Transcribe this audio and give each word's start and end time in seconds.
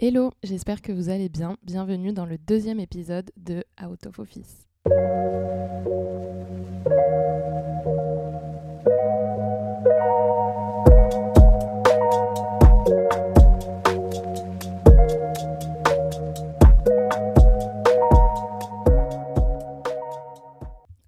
Hello, 0.00 0.30
j'espère 0.44 0.80
que 0.80 0.92
vous 0.92 1.08
allez 1.08 1.28
bien. 1.28 1.56
Bienvenue 1.64 2.12
dans 2.12 2.24
le 2.24 2.38
deuxième 2.38 2.78
épisode 2.78 3.32
de 3.36 3.64
Out 3.84 4.06
of 4.06 4.20
Office. 4.20 4.68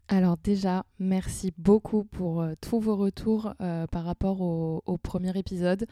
Alors 0.08 0.36
déjà, 0.42 0.84
merci 0.98 1.52
beaucoup 1.56 2.02
pour 2.02 2.42
euh, 2.42 2.54
tous 2.60 2.80
vos 2.80 2.96
retours 2.96 3.54
euh, 3.60 3.86
par 3.86 4.04
rapport 4.04 4.40
au, 4.40 4.82
au 4.84 4.98
premier 4.98 5.38
épisode. 5.38 5.86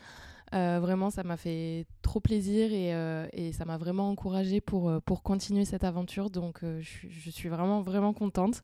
Euh, 0.55 0.79
vraiment, 0.81 1.11
ça 1.11 1.23
m'a 1.25 1.37
fait 1.37 1.87
trop 2.03 2.21
plaisir 2.21 2.73
et, 2.73 2.95
euh, 2.95 3.27
et 3.33 3.53
ça 3.53 3.65
m'a 3.65 3.77
vraiment 3.77 4.09
encouragée 4.09 4.61
pour, 4.61 4.89
euh, 4.89 5.01
pour 5.01 5.23
continuer 5.23 5.65
cette 5.65 5.85
aventure. 5.85 6.31
Donc, 6.31 6.61
je, 6.63 7.31
suis 7.31 7.49
vraiment, 7.49 7.83
vraiment 7.83 8.13
contente. 8.13 8.63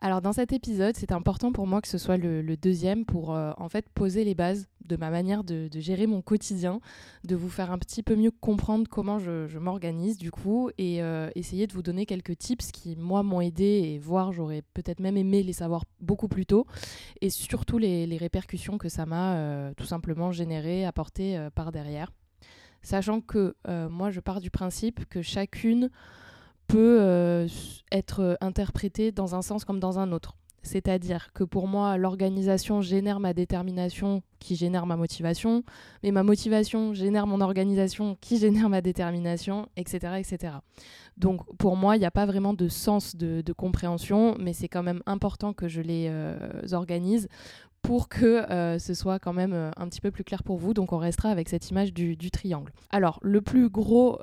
Alors, 0.00 0.20
dans 0.20 0.32
cet 0.32 0.52
épisode, 0.52 0.96
c'est 0.96 1.12
important 1.12 1.52
pour 1.52 1.66
moi 1.66 1.80
que 1.80 1.88
ce 1.88 1.98
soit 1.98 2.16
le 2.16 2.56
deuxième 2.56 3.04
pour 3.04 3.30
en 3.30 3.68
fait 3.68 3.88
poser 3.90 4.24
les 4.24 4.34
bases 4.34 4.68
de 4.84 4.96
ma 4.96 5.10
manière 5.10 5.44
de, 5.44 5.68
gérer 5.74 6.06
mon 6.06 6.22
quotidien, 6.22 6.80
de 7.24 7.36
vous 7.36 7.48
faire 7.48 7.72
un 7.72 7.78
petit 7.78 8.02
peu 8.02 8.16
mieux 8.16 8.30
comprendre 8.30 8.88
comment 8.88 9.18
je, 9.18 9.58
m'organise 9.58 10.18
du 10.18 10.30
coup 10.30 10.70
et 10.78 11.00
essayer 11.34 11.66
de 11.66 11.72
vous 11.72 11.82
donner 11.82 12.06
quelques 12.06 12.36
tips 12.36 12.70
qui, 12.70 12.96
moi, 12.96 13.22
m'ont 13.22 13.40
aidé 13.40 13.64
et 13.64 13.98
voire 13.98 14.32
j'aurais 14.32 14.62
peut-être 14.74 15.00
même 15.00 15.16
aimé 15.16 15.42
les 15.42 15.52
savoir 15.52 15.84
beaucoup 16.00 16.28
plus 16.28 16.46
tôt 16.46 16.66
et 17.20 17.30
surtout 17.30 17.78
les, 17.78 18.16
répercussions 18.16 18.78
que 18.78 18.88
ça 18.88 19.06
m'a 19.06 19.72
tout 19.76 19.86
simplement 19.86 20.32
généré, 20.32 20.84
apporté 20.84 21.36
euh, 21.36 21.50
par 21.50 21.72
derrière. 21.72 22.10
Sachant 22.82 23.20
que 23.20 23.56
euh, 23.68 23.88
moi, 23.88 24.10
je 24.10 24.20
pars 24.20 24.40
du 24.40 24.50
principe 24.50 25.06
que 25.06 25.22
chacune 25.22 25.90
peut 26.66 26.98
euh, 27.00 27.48
être 27.90 28.36
interprétée 28.40 29.12
dans 29.12 29.34
un 29.34 29.42
sens 29.42 29.64
comme 29.64 29.80
dans 29.80 29.98
un 29.98 30.12
autre. 30.12 30.36
C'est-à-dire 30.64 31.32
que 31.32 31.44
pour 31.44 31.68
moi, 31.68 31.96
l'organisation 31.96 32.80
génère 32.80 33.20
ma 33.20 33.34
détermination 33.34 34.22
qui 34.40 34.56
génère 34.56 34.86
ma 34.86 34.96
motivation, 34.96 35.62
mais 36.02 36.10
ma 36.10 36.22
motivation 36.22 36.92
génère 36.94 37.26
mon 37.26 37.40
organisation 37.40 38.16
qui 38.20 38.38
génère 38.38 38.68
ma 38.68 38.80
détermination, 38.80 39.68
etc. 39.76 40.14
etc. 40.18 40.54
Donc 41.16 41.40
pour 41.56 41.76
moi, 41.76 41.96
il 41.96 42.00
n'y 42.00 42.06
a 42.06 42.10
pas 42.10 42.26
vraiment 42.26 42.54
de 42.54 42.68
sens 42.68 43.16
de, 43.16 43.42
compréhension, 43.52 44.36
mais 44.38 44.52
c'est 44.52 44.68
quand 44.68 44.82
même 44.82 45.02
important 45.06 45.52
que 45.52 45.68
je 45.68 45.80
les 45.80 46.08
euh, 46.08 46.36
organise 46.72 47.28
pour 47.82 48.08
que 48.08 48.50
euh, 48.50 48.78
ce 48.78 48.94
soit 48.94 49.18
quand 49.18 49.34
même 49.34 49.52
euh, 49.52 49.70
un 49.76 49.88
petit 49.88 50.00
peu 50.00 50.10
plus 50.10 50.24
clair 50.24 50.42
pour 50.42 50.56
vous. 50.56 50.74
Donc 50.74 50.92
on 50.92 50.98
restera 50.98 51.28
avec 51.30 51.48
cette 51.48 51.70
image 51.70 51.92
du, 51.92 52.30
triangle. 52.30 52.72
Alors 52.90 53.20
le 53.22 53.40
plus 53.42 53.68
gros 53.68 54.18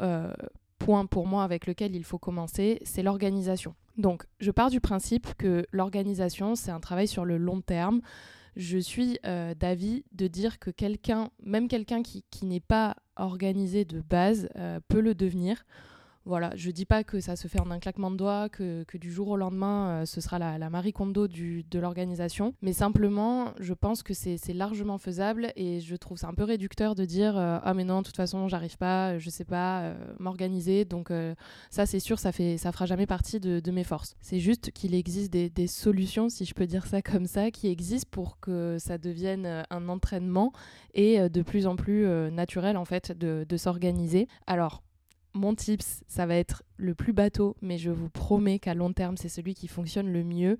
point 0.79 1.05
pour 1.05 1.27
moi 1.27 1.43
avec 1.43 1.67
lequel 1.67 1.95
il 1.95 2.03
faut 2.03 2.17
commencer, 2.17 2.79
c'est 2.83 3.03
l'organisation. 3.03 3.75
Donc 3.97 4.23
je 4.39 4.51
pars 4.51 4.69
du 4.69 4.79
principe 4.79 5.33
que 5.37 5.65
l'organisation, 5.71 6.55
c'est 6.55 6.71
un 6.71 6.79
travail 6.79 7.07
sur 7.07 7.25
le 7.25 7.37
long 7.37 7.61
terme. 7.61 8.01
Je 8.55 8.77
suis 8.77 9.17
euh, 9.25 9.53
d'avis 9.55 10.03
de 10.11 10.27
dire 10.27 10.59
que 10.59 10.71
quelqu'un, 10.71 11.29
même 11.43 11.67
quelqu'un 11.67 12.01
qui, 12.03 12.23
n'est 12.45 12.59
pas 12.59 12.95
organisé 13.15 13.85
de 13.85 14.01
base, 14.01 14.49
euh, 14.57 14.79
peut 14.87 14.99
le 14.99 15.15
devenir. 15.15 15.63
Voilà, 16.25 16.51
je 16.55 16.71
dis 16.71 16.85
pas 16.85 17.03
que 17.03 17.19
ça 17.19 17.35
se 17.35 17.47
fait 17.47 17.59
en 17.59 17.71
un 17.71 17.79
claquement 17.79 18.11
de 18.11 18.17
doigts, 18.17 18.49
que, 18.49 18.83
que 18.83 18.97
du 18.97 19.11
jour 19.11 19.29
au 19.29 19.37
lendemain, 19.37 20.01
euh, 20.01 20.05
ce 20.05 20.21
sera 20.21 20.39
la, 20.39 20.69
Marie 20.69 20.93
Kondo 20.93 21.27
de 21.27 21.79
l'organisation, 21.79 22.53
mais 22.61 22.73
simplement, 22.73 23.53
je 23.59 23.73
pense 23.73 24.03
que 24.03 24.13
c'est 24.13 24.37
largement 24.53 24.97
faisable 24.97 25.51
et 25.55 25.79
je 25.79 25.95
trouve 25.95 26.17
ça 26.17 26.27
un 26.27 26.33
peu 26.33 26.43
réducteur 26.43 26.95
de 26.95 27.05
dire 27.05 27.37
euh, 27.37 27.59
Ah, 27.63 27.73
mais 27.73 27.83
non, 27.83 28.01
de 28.01 28.05
toute 28.05 28.17
façon, 28.17 28.47
j'arrive 28.47 28.77
pas, 28.77 29.17
je 29.17 29.29
sais 29.29 29.45
pas 29.45 29.81
euh, 29.81 29.95
m'organiser, 30.19 30.85
donc 30.85 31.11
euh, 31.11 31.35
ça, 31.69 31.85
c'est 31.85 31.99
sûr, 31.99 32.19
ça, 32.19 32.31
fait, 32.31 32.57
ça 32.57 32.71
fera 32.71 32.85
jamais 32.85 33.07
partie 33.07 33.39
de, 33.39 33.71
mes 33.71 33.83
forces. 33.83 34.15
C'est 34.21 34.39
juste 34.39 34.71
qu'il 34.71 34.93
existe 34.93 35.31
des, 35.31 35.67
solutions, 35.67 36.29
si 36.29 36.45
je 36.45 36.53
peux 36.53 36.67
dire 36.67 36.85
ça 36.85 37.01
comme 37.01 37.25
ça, 37.25 37.51
qui 37.51 37.67
existent 37.67 38.09
pour 38.11 38.39
que 38.39 38.77
ça 38.79 38.97
devienne 38.97 39.45
euh, 39.45 39.63
un 39.69 39.87
entraînement 39.87 40.51
et 40.93 41.19
euh, 41.19 41.29
de 41.29 41.41
plus 41.41 41.67
en 41.67 41.75
plus 41.75 42.05
naturel, 42.31 42.77
en 42.77 42.85
fait, 42.85 43.17
de, 43.17 43.45
de 43.47 43.57
s'organiser. 43.57 44.27
Alors, 44.47 44.83
mon 45.33 45.55
tips, 45.55 46.03
ça 46.07 46.25
va 46.25 46.35
être 46.35 46.63
le 46.77 46.95
plus 46.95 47.13
bateau, 47.13 47.55
mais 47.61 47.77
je 47.77 47.91
vous 47.91 48.09
promets 48.09 48.59
qu'à 48.59 48.73
long 48.73 48.93
terme, 48.93 49.17
c'est 49.17 49.29
celui 49.29 49.53
qui 49.53 49.67
fonctionne 49.67 50.11
le 50.11 50.23
mieux, 50.23 50.57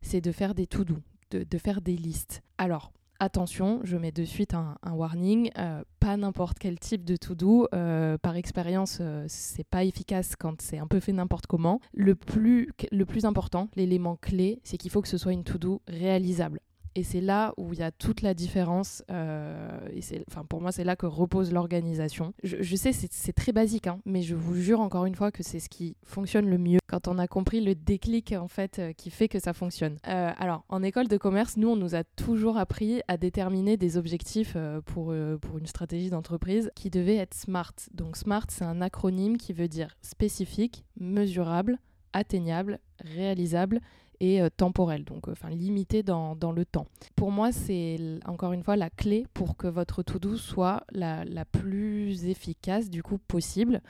c'est 0.00 0.20
de 0.20 0.32
faire 0.32 0.54
des 0.54 0.66
to-do, 0.66 0.96
de, 1.30 1.58
faire 1.58 1.80
des 1.80 1.96
listes. 1.96 2.42
Alors, 2.58 2.92
attention, 3.20 3.80
je 3.84 3.96
mets 3.96 4.12
de 4.12 4.24
suite 4.24 4.54
un, 4.54 4.76
warning, 4.84 5.50
euh, 5.58 5.82
pas 6.00 6.16
n'importe 6.16 6.58
quel 6.58 6.78
type 6.78 7.04
de 7.04 7.16
to-do. 7.16 7.68
Euh, 7.74 8.18
par 8.18 8.36
expérience, 8.36 8.98
euh, 9.00 9.24
c'est 9.28 9.66
pas 9.66 9.84
efficace 9.84 10.36
quand 10.36 10.60
c'est 10.60 10.78
un 10.78 10.86
peu 10.86 11.00
fait 11.00 11.12
n'importe 11.12 11.46
comment. 11.46 11.80
Le 11.92 12.14
plus, 12.14 12.72
plus 13.08 13.24
important, 13.24 13.68
l'élément 13.76 14.16
clé, 14.16 14.60
c'est 14.64 14.76
qu'il 14.76 14.90
faut 14.90 15.02
que 15.02 15.08
ce 15.08 15.18
soit 15.18 15.32
une 15.32 15.44
to-do 15.44 15.80
réalisable. 15.88 16.60
Et 16.94 17.04
c'est 17.04 17.20
là 17.20 17.54
où 17.56 17.72
il 17.72 17.78
y 17.78 17.82
a 17.82 17.90
toute 17.90 18.22
la 18.22 18.34
différence. 18.34 19.02
Euh, 19.10 19.78
et 19.92 20.02
c'est, 20.02 20.24
enfin, 20.28 20.44
pour 20.44 20.60
moi, 20.60 20.72
c'est 20.72 20.84
là 20.84 20.96
que 20.96 21.06
repose 21.06 21.52
l'organisation. 21.52 22.34
Je, 22.42 22.76
sais, 22.76 22.92
c'est, 22.92 23.32
très 23.32 23.52
basique, 23.52 23.86
hein, 23.86 24.00
mais 24.04 24.22
je 24.22 24.34
vous 24.34 24.54
jure 24.54 24.80
encore 24.80 25.06
une 25.06 25.14
fois 25.14 25.30
que 25.30 25.42
c'est 25.42 25.60
ce 25.60 25.68
qui 25.68 25.96
fonctionne 26.04 26.48
le 26.48 26.58
mieux 26.58 26.78
quand 26.86 27.08
on 27.08 27.18
a 27.18 27.26
compris 27.26 27.62
le 27.62 27.74
déclic 27.74 28.32
en 28.32 28.48
fait 28.48 28.78
euh, 28.78 28.92
qui 28.92 29.10
fait 29.10 29.28
que 29.28 29.38
ça 29.38 29.54
fonctionne. 29.54 29.96
Euh, 30.06 30.30
alors, 30.36 30.64
en 30.68 30.82
école 30.82 31.08
de 31.08 31.16
commerce, 31.16 31.56
nous, 31.56 31.68
on 31.68 31.76
nous 31.76 31.94
a 31.94 32.04
toujours 32.04 32.58
appris 32.58 33.00
à 33.08 33.16
déterminer 33.16 33.76
des 33.76 33.96
objectifs 33.96 34.56
pour, 34.86 35.14
pour 35.40 35.58
une 35.58 35.66
stratégie 35.66 36.10
d'entreprise 36.10 36.70
qui 36.74 36.90
devait 36.90 37.16
être 37.16 37.34
SMART. 37.34 37.72
Donc, 37.94 38.16
SMART, 38.16 38.46
c'est 38.50 38.64
un 38.64 38.82
acronyme 38.82 39.38
qui 39.38 39.52
veut 39.52 39.68
dire 39.68 39.96
spécifique, 40.02 40.84
mesurable, 40.98 41.78
atteignable, 42.12 42.78
réalisable 43.00 43.80
et 44.22 44.40
euh, 44.40 44.48
temporel, 44.56 45.04
donc 45.04 45.26
enfin 45.28 45.50
limité 45.50 46.04
dans, 46.04 46.36
dans, 46.36 46.52
le 46.52 46.64
temps. 46.64 46.86
Pour 47.16 47.32
moi, 47.32 47.50
c'est 47.50 47.98
encore 48.24 48.52
une 48.52 48.62
fois 48.62 48.76
la 48.76 48.88
clé 48.88 49.26
pour 49.34 49.56
que 49.56 49.66
votre 49.66 50.04
to-do 50.04 50.36
soit 50.36 50.84
la, 50.92 51.24
la, 51.24 51.44
plus 51.44 52.26
efficace 52.26 52.88
du 52.88 53.02
coup 53.02 53.18
possible. 53.18 53.82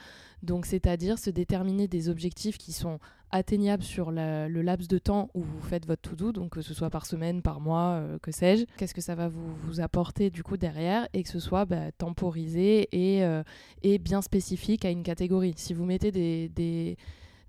Donc 0.42 0.64
c'est-à-dire 0.64 1.18
se 1.18 1.28
déterminer 1.28 1.86
des 1.86 2.08
objectifs 2.08 2.56
qui 2.56 2.72
sont 2.72 2.98
atteignables 3.30 3.82
sur 3.82 4.10
le 4.10 4.62
laps 4.62 4.88
de 4.88 4.98
temps 4.98 5.30
où 5.34 5.42
vous 5.42 5.60
faites 5.60 5.86
votre 5.86 6.10
to-do, 6.10 6.32
donc 6.32 6.50
que 6.50 6.62
ce 6.62 6.72
soit 6.72 6.90
par 6.90 7.04
semaine, 7.04 7.42
par 7.42 7.60
mois, 7.60 8.00
euh, 8.00 8.18
que 8.18 8.32
sais-je. 8.32 8.64
Qu'est-ce 8.78 8.94
que 8.94 9.00
ça 9.02 9.14
va 9.14 9.28
vous, 9.28 9.54
vous, 9.64 9.80
apporter 9.80 10.30
du 10.30 10.42
coup 10.42 10.56
derrière 10.56 11.08
et 11.12 11.22
que 11.22 11.28
ce 11.28 11.40
soit 11.40 11.66
bah, 11.66 11.92
temporisé 11.92 12.88
et, 12.92 13.22
euh, 13.24 13.42
et 13.82 13.98
bien 13.98 14.22
spécifique 14.22 14.86
à 14.86 14.90
une 14.90 15.02
catégorie. 15.02 15.52
Si 15.56 15.74
vous 15.74 15.84
mettez 15.84 16.10
des 16.10 16.96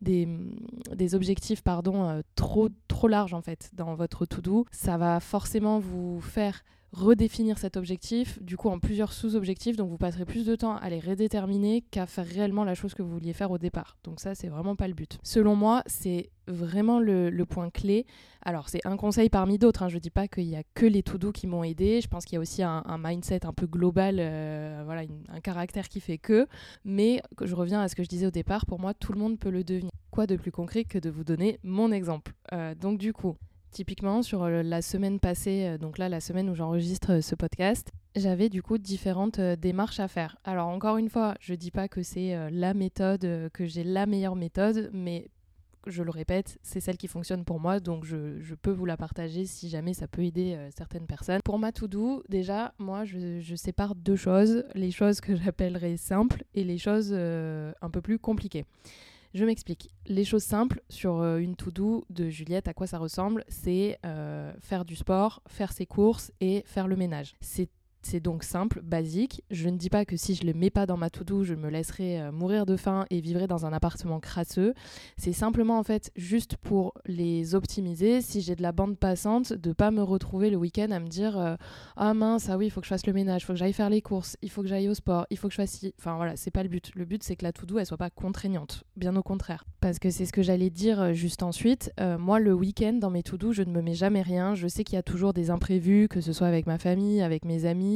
des, 0.04 0.28
des, 0.96 1.16
objectifs 1.16 1.62
pardon, 1.62 2.08
euh, 2.10 2.22
trop, 2.36 2.70
trop 2.88 3.08
larges 3.08 3.34
en 3.34 3.42
fait 3.42 3.72
dans 3.74 3.96
votre 3.96 4.26
to-do, 4.26 4.66
ça 4.72 4.98
va 4.98 5.20
forcément 5.20 5.80
vous 5.80 6.22
faire 6.22 6.64
redéfinir 6.94 7.58
cet 7.58 7.76
objectif, 7.76 8.42
du 8.42 8.56
coup 8.56 8.70
en 8.70 8.80
plusieurs 8.80 9.14
sous-objectifs, 9.14 9.76
donc 9.76 9.90
vous 9.90 9.98
passerez 9.98 10.26
plus 10.26 10.46
de 10.46 10.56
temps 10.56 10.76
à 10.78 10.90
les 10.90 11.00
redéterminer 11.00 11.82
qu'à 11.82 12.06
faire 12.06 12.26
réellement 12.26 12.64
la 12.64 12.76
chose 12.76 12.94
que 12.94 13.02
vous 13.02 13.12
vouliez 13.12 13.34
faire 13.34 13.52
au 13.52 13.58
départ. 13.58 13.98
Donc 14.04 14.20
ça, 14.20 14.36
c'est 14.36 14.48
vraiment 14.48 14.76
pas 14.76 14.88
le 14.88 14.94
but. 14.94 15.18
Selon 15.24 15.56
moi, 15.56 15.84
c'est 15.88 16.30
vraiment 16.48 17.00
le, 17.00 17.44
point 17.46 17.70
clé. 17.70 18.06
Alors 18.44 18.70
c'est 18.70 18.80
un 18.86 18.96
conseil 18.96 19.30
parmi 19.30 19.58
d'autres, 19.58 19.84
hein. 19.84 19.90
je 19.90 19.98
dis 19.98 20.10
pas 20.10 20.28
qu'il 20.28 20.46
y 20.46 20.56
a 20.56 20.64
que 20.74 20.86
les 20.86 21.04
to-do 21.04 21.32
qui 21.32 21.48
m'ont 21.48 21.64
aidé, 21.64 22.00
je 22.02 22.08
pense 22.08 22.26
qu'il 22.26 22.36
y 22.36 22.38
a 22.38 22.42
aussi 22.42 22.64
un, 22.64 22.84
mindset 23.00 23.46
un 23.46 23.54
peu 23.54 23.68
global, 23.68 24.18
euh, 24.20 24.82
voilà, 24.86 25.04
un 25.30 25.40
caractère 25.40 25.90
qui 25.90 26.00
fait 26.00 26.18
que, 26.18 26.48
mais 26.86 27.22
je 27.42 27.56
reviens 27.56 27.82
à 27.82 27.88
ce 27.88 27.96
que 27.96 28.04
je 28.04 28.10
disais 28.10 28.28
au 28.28 28.32
départ, 28.32 28.66
pour 28.66 28.80
moi 28.80 28.94
tout 28.94 29.14
le 29.14 29.20
monde 29.20 29.40
peut 29.40 29.50
le 29.50 29.64
devenir. 29.64 29.92
Quoi 30.12 30.28
de 30.28 30.36
plus 30.36 30.52
concret 30.52 30.84
que 30.84 31.00
de 31.00 31.10
vous 31.10 31.24
donner 31.24 31.60
mon 31.64 31.92
exemple? 31.92 32.34
Euh, 32.54 32.76
Donc 32.76 32.98
du 32.98 33.14
coup, 33.14 33.36
Typiquement, 33.74 34.22
sur 34.22 34.44
euh, 34.44 34.62
la 34.62 34.84
semaine 34.84 35.20
passée, 35.20 35.66
euh, 35.66 35.78
donc 35.80 35.98
là, 35.98 36.08
la 36.08 36.20
semaine 36.20 36.48
où 36.48 36.54
j'enregistre 36.54 37.14
euh, 37.14 37.22
ce 37.22 37.34
podcast, 37.34 37.92
j'avais 38.16 38.48
du 38.48 38.62
coup 38.62 38.78
différentes 38.78 39.40
démarches 39.42 40.00
à 40.00 40.08
faire. 40.08 40.38
Alors, 40.44 40.68
encore 40.68 40.98
une 40.98 41.10
fois, 41.10 41.34
je 41.40 41.56
dis 41.56 41.72
pas 41.72 41.88
que 41.88 42.04
c'est 42.04 42.38
la 42.52 42.76
méthode, 42.76 43.50
que 43.52 43.66
j'ai 43.66 43.84
la 43.84 44.06
meilleure 44.06 44.36
méthode, 44.36 44.92
mais 44.94 45.32
je 45.88 46.04
le 46.04 46.12
répète, 46.12 46.60
c'est 46.62 46.80
celle 46.80 46.98
qui 46.98 47.08
fonctionne 47.08 47.44
pour 47.44 47.60
moi, 47.60 47.80
donc 47.80 48.06
je, 48.06 48.54
peux 48.54 48.70
vous 48.70 48.86
la 48.86 48.98
partager 48.98 49.46
si 49.48 49.68
jamais 49.68 49.96
ça 49.96 50.08
peut 50.08 50.22
aider 50.22 50.56
certaines 50.78 51.08
personnes. 51.08 51.42
Pour 51.44 51.58
ma 51.58 51.72
to-do, 51.72 52.24
déjà, 52.30 52.76
moi, 52.78 53.04
je, 53.04 53.56
sépare 53.56 53.96
deux 53.96 54.16
choses, 54.16 54.64
les 54.76 54.92
choses 54.92 55.20
que 55.20 55.36
j'appellerais 55.36 55.98
simples 55.98 56.44
et 56.54 56.64
les 56.64 56.78
choses 56.78 57.12
un 57.14 57.90
peu 57.92 58.02
plus 58.02 58.20
compliquées. 58.20 58.66
Je 59.34 59.46
m'explique. 59.46 59.90
Les 60.06 60.26
choses 60.26 60.44
simples 60.44 60.82
sur 60.90 61.18
euh, 61.18 61.40
une 61.40 61.56
to-do 61.56 62.06
de 62.12 62.30
Juliette, 62.30 62.68
à 62.68 62.74
quoi 62.74 62.86
ça 62.86 63.00
ressemble 63.00 63.44
C'est 63.48 63.98
euh, 64.06 64.54
faire 64.62 64.86
du 64.86 64.96
sport, 64.96 65.42
faire 65.48 65.72
ses 65.72 65.88
courses 65.88 66.32
et 66.40 66.64
faire 66.68 66.88
le 66.88 66.96
ménage. 66.96 67.36
C'est 68.06 68.20
donc 68.20 68.44
simple, 68.44 68.82
basique. 68.82 69.44
Je 69.50 69.70
ne 69.70 69.78
dis 69.78 69.90
pas 69.90 70.04
que 70.04 70.18
si 70.18 70.36
je 70.36 70.46
le 70.46 70.54
mets 70.54 70.70
pas 70.70 70.86
dans 70.86 70.98
ma 70.98 71.10
to-do, 71.10 71.44
je 71.44 71.56
me 71.56 71.70
laisserai 71.70 72.22
euh, 72.22 72.32
mourir 72.34 72.66
de 72.66 72.76
faim 72.76 73.06
et 73.10 73.22
vivrai 73.22 73.48
dans 73.48 73.66
un 73.66 73.72
appartement 73.72 74.20
crasseux. 74.20 74.74
C'est 75.18 75.32
simplement 75.32 75.80
en 75.80 75.84
fait 75.84 76.12
juste 76.18 76.58
pour 76.58 76.94
les 77.06 77.56
optimiser. 77.56 78.22
Si 78.22 78.42
j'ai 78.42 78.56
de 78.56 78.62
la 78.62 78.74
bande 78.74 78.98
passante, 78.98 79.54
de 79.54 79.72
pas 79.72 79.90
me 79.90 80.04
retrouver 80.04 80.50
le 80.50 80.58
week-end 80.58 80.92
à 80.92 81.00
me 81.00 81.08
dire 81.08 81.38
euh, 81.40 81.56
ah 81.96 82.14
mince 82.14 82.50
ah 82.50 82.58
oui 82.58 82.66
il 82.66 82.70
faut 82.72 82.82
que 82.82 82.86
je 82.86 82.90
fasse 82.90 83.08
le 83.08 83.14
ménage, 83.14 83.44
il 83.44 83.46
faut 83.46 83.54
que 83.54 83.60
j'aille 83.60 83.74
faire 83.74 83.90
les 83.90 84.02
courses, 84.02 84.36
il 84.42 84.50
faut 84.50 84.62
que 84.62 84.68
j'aille 84.68 84.90
au 84.90 84.94
sport, 84.94 85.26
il 85.30 85.38
faut 85.38 85.48
que 85.48 85.54
je 85.54 85.62
fasse. 85.62 85.86
Enfin 85.98 86.18
voilà 86.18 86.36
c'est 86.36 86.52
pas 86.52 86.64
le 86.64 86.70
but. 86.70 86.92
Le 86.96 87.06
but 87.06 87.24
c'est 87.24 87.38
que 87.38 87.46
la 87.46 87.54
to-do 87.54 87.80
elle 87.80 87.86
soit 87.86 87.98
pas 87.98 88.10
contraignante. 88.10 88.84
Bien 88.98 89.16
au 89.16 89.24
contraire. 89.24 89.64
Parce 89.80 90.00
que 90.00 90.10
c'est 90.10 90.26
ce 90.26 90.34
que 90.34 90.42
j'allais 90.42 90.70
dire 90.70 91.02
euh, 91.02 91.14
juste 91.14 91.42
ensuite. 91.42 91.92
moi 92.20 92.40
le 92.40 92.54
week-end 92.54 92.94
dans 92.94 93.10
mes 93.10 93.24
to-do 93.24 93.54
je 93.54 93.64
ne 93.64 93.72
me 93.72 93.82
mets 93.82 93.96
jamais 93.96 94.22
rien. 94.22 94.56
Je 94.56 94.68
sais 94.68 94.84
qu'il 94.84 94.96
y 94.96 95.00
a 95.00 95.04
toujours 95.04 95.34
des 95.34 95.50
imprévus, 95.50 96.10
que 96.10 96.20
ce 96.20 96.34
soit 96.34 96.48
avec 96.48 96.68
ma 96.68 96.78
famille, 96.78 97.22
avec 97.22 97.46
mes 97.46 97.66
amis 97.66 97.93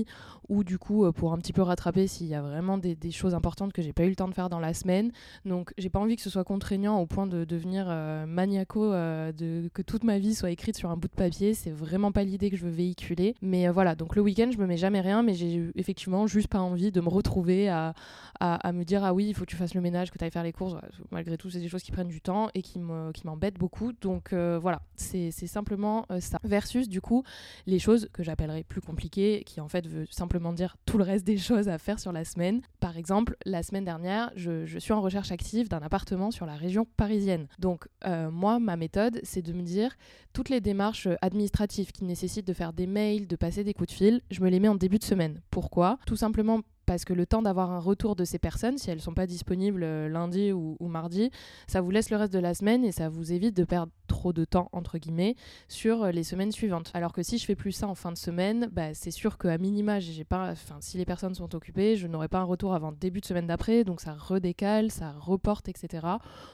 ou 0.49 0.63
du 0.63 0.77
coup 0.77 1.05
euh, 1.05 1.11
pour 1.11 1.33
un 1.33 1.37
petit 1.37 1.53
peu 1.53 1.61
rattraper 1.61 2.07
s'il 2.07 2.27
y 2.27 2.35
a 2.35 2.41
vraiment 2.41 2.77
des, 2.77 2.97
choses 3.11 3.33
importantes 3.33 3.73
que 3.73 3.81
j'ai 3.81 3.93
pas 3.93 4.03
eu 4.03 4.09
le 4.09 4.15
temps 4.15 4.27
de 4.27 4.33
faire 4.33 4.49
dans 4.49 4.59
la 4.59 4.73
semaine. 4.73 5.11
Donc 5.45 5.73
j'ai 5.77 5.89
pas 5.89 5.99
envie 5.99 6.15
que 6.15 6.21
ce 6.21 6.29
soit 6.29 6.43
contraignant 6.43 6.99
au 6.99 7.05
point 7.05 7.25
de 7.25 7.45
devenir 7.45 7.85
euh, 7.89 8.25
maniaco, 8.25 8.91
euh, 8.91 9.31
de, 9.31 9.69
que 9.73 9.81
toute 9.81 10.03
ma 10.03 10.19
vie 10.19 10.35
soit 10.35 10.51
écrite 10.51 10.75
sur 10.75 10.89
un 10.89 10.97
bout 10.97 11.07
de 11.07 11.13
papier. 11.13 11.53
C'est 11.53 11.71
vraiment 11.71 12.11
pas 12.11 12.23
l'idée 12.23 12.49
que 12.49 12.57
je 12.57 12.65
veux 12.65 12.71
véhiculer. 12.71 13.35
Mais 13.41 13.67
voilà, 13.69 13.95
donc 13.95 14.15
le 14.15 14.21
week-end 14.21 14.49
je 14.51 14.57
me 14.57 14.65
mets 14.65 14.77
jamais 14.77 15.01
rien, 15.01 15.23
mais 15.23 15.33
j'ai 15.33 15.71
effectivement 15.75 16.27
juste 16.27 16.49
pas 16.49 16.59
envie 16.59 16.91
de 16.91 17.01
me 17.01 17.09
retrouver 17.09 17.69
à, 17.69 17.93
à, 18.39 18.71
me 18.71 18.83
dire 18.83 19.03
ah 19.03 19.13
oui 19.13 19.27
il 19.29 19.33
faut 19.33 19.45
que 19.45 19.49
tu 19.49 19.55
fasses 19.55 19.73
le 19.73 19.81
ménage, 19.81 20.11
que 20.11 20.17
tu 20.17 20.23
ailles 20.23 20.31
faire 20.31 20.43
les 20.43 20.53
courses. 20.53 20.75
Malgré 21.11 21.37
tout 21.37 21.49
c'est 21.49 21.59
des 21.59 21.69
choses 21.69 21.83
qui 21.83 21.91
prennent 21.91 22.07
du 22.07 22.21
temps 22.21 22.49
et 22.53 22.61
qui 22.61 22.79
m'embêtent 22.79 23.57
beaucoup. 23.57 23.93
Donc 23.93 24.33
voilà, 24.33 24.81
c'est 24.95 25.31
simplement 25.31 26.05
ça. 26.19 26.39
Versus 26.43 26.89
du 26.89 27.01
coup 27.01 27.23
les 27.65 27.79
choses 27.79 28.09
que 28.13 28.23
j'appellerais 28.23 28.63
plus 28.63 28.81
compliquées, 28.81 29.43
qui 29.45 29.61
en 29.61 29.67
fait 29.67 29.86
veut 29.87 30.05
simplement 30.09 30.53
dire 30.53 30.77
tout 30.85 30.97
le 30.97 31.03
reste 31.03 31.25
des 31.25 31.37
choses 31.37 31.69
à 31.69 31.77
faire 31.77 31.99
sur 31.99 32.11
la 32.11 32.25
semaine. 32.25 32.61
Par 32.79 32.97
exemple, 32.97 33.35
la 33.45 33.63
semaine 33.63 33.85
dernière, 33.85 34.31
je, 34.35 34.77
suis 34.79 34.93
en 34.93 35.01
recherche 35.01 35.31
active 35.31 35.69
d'un 35.69 35.79
appartement 35.79 36.31
sur 36.31 36.45
la 36.45 36.55
région 36.55 36.85
parisienne. 36.97 37.47
Donc 37.59 37.87
euh, 38.05 38.29
moi, 38.29 38.59
ma 38.59 38.75
méthode, 38.75 39.19
c'est 39.23 39.41
de 39.41 39.53
me 39.53 39.63
dire 39.63 39.95
toutes 40.33 40.49
les 40.49 40.61
démarches 40.61 41.07
administratives 41.21 41.91
qui 41.91 42.05
nécessitent 42.05 42.47
de 42.47 42.53
faire 42.53 42.73
des 42.73 42.87
mails, 42.87 43.27
de 43.27 43.35
passer 43.35 43.63
des 43.63 43.73
coups 43.73 43.89
de 43.89 43.95
fil, 43.95 44.21
je 44.29 44.41
me 44.41 44.49
les 44.49 44.59
mets 44.59 44.67
en 44.67 44.75
début 44.75 44.99
de 44.99 45.03
semaine. 45.03 45.41
Pourquoi? 45.49 45.97
Tout 46.05 46.15
simplement 46.15 46.61
parce 46.87 47.05
que 47.05 47.13
le 47.13 47.25
temps 47.25 47.43
d'avoir 47.43 47.69
un 47.69 47.79
retour 47.79 48.15
de 48.15 48.25
ces 48.25 48.39
personnes, 48.39 48.77
si 48.77 48.89
elles 48.89 48.97
ne 48.97 49.01
sont 49.01 49.13
pas 49.13 49.27
disponibles 49.27 49.83
euh, 49.83 50.07
lundi 50.07 50.53
ou, 50.53 50.75
mardi, 50.87 51.29
ça 51.67 51.81
vous 51.81 51.91
laisse 51.91 52.09
le 52.09 52.17
reste 52.17 52.33
de 52.33 52.39
la 52.39 52.53
semaine 52.53 52.85
et 52.85 52.93
ça 52.93 53.09
vous 53.09 53.33
évite 53.33 53.55
de 53.55 53.65
perdre 53.65 53.91
trop 54.07 54.31
de 54.31 54.45
temps, 54.45 54.69
entre 54.71 54.97
guillemets, 54.97 55.35
sur 55.67 56.03
euh, 56.03 56.11
les 56.11 56.23
semaines 56.23 56.53
suivantes. 56.53 56.89
Alors 56.93 57.11
que 57.11 57.21
si 57.23 57.37
je 57.37 57.45
fais 57.45 57.55
plus 57.55 57.73
ça 57.73 57.87
en 57.87 57.93
fin 57.93 58.11
de 58.13 58.17
semaine, 58.17 58.69
bah, 58.71 58.93
c'est 58.93 59.11
sûr 59.11 59.37
qu'à 59.37 59.57
minima, 59.57 59.99
si 59.99 60.97
les 60.97 61.05
personnes 61.05 61.35
sont 61.35 61.53
occupées, 61.53 61.97
je 61.97 62.07
n'aurai 62.07 62.29
pas 62.29 62.39
un 62.39 62.45
retour 62.45 62.73
avant 62.73 62.93
début 62.93 63.19
de 63.19 63.25
semaine 63.25 63.47
d'après, 63.47 63.83
donc 63.83 63.99
ça 63.99 64.13
redécale, 64.13 64.89
ça 64.89 65.11
reporte, 65.19 65.67
etc. 65.67 66.07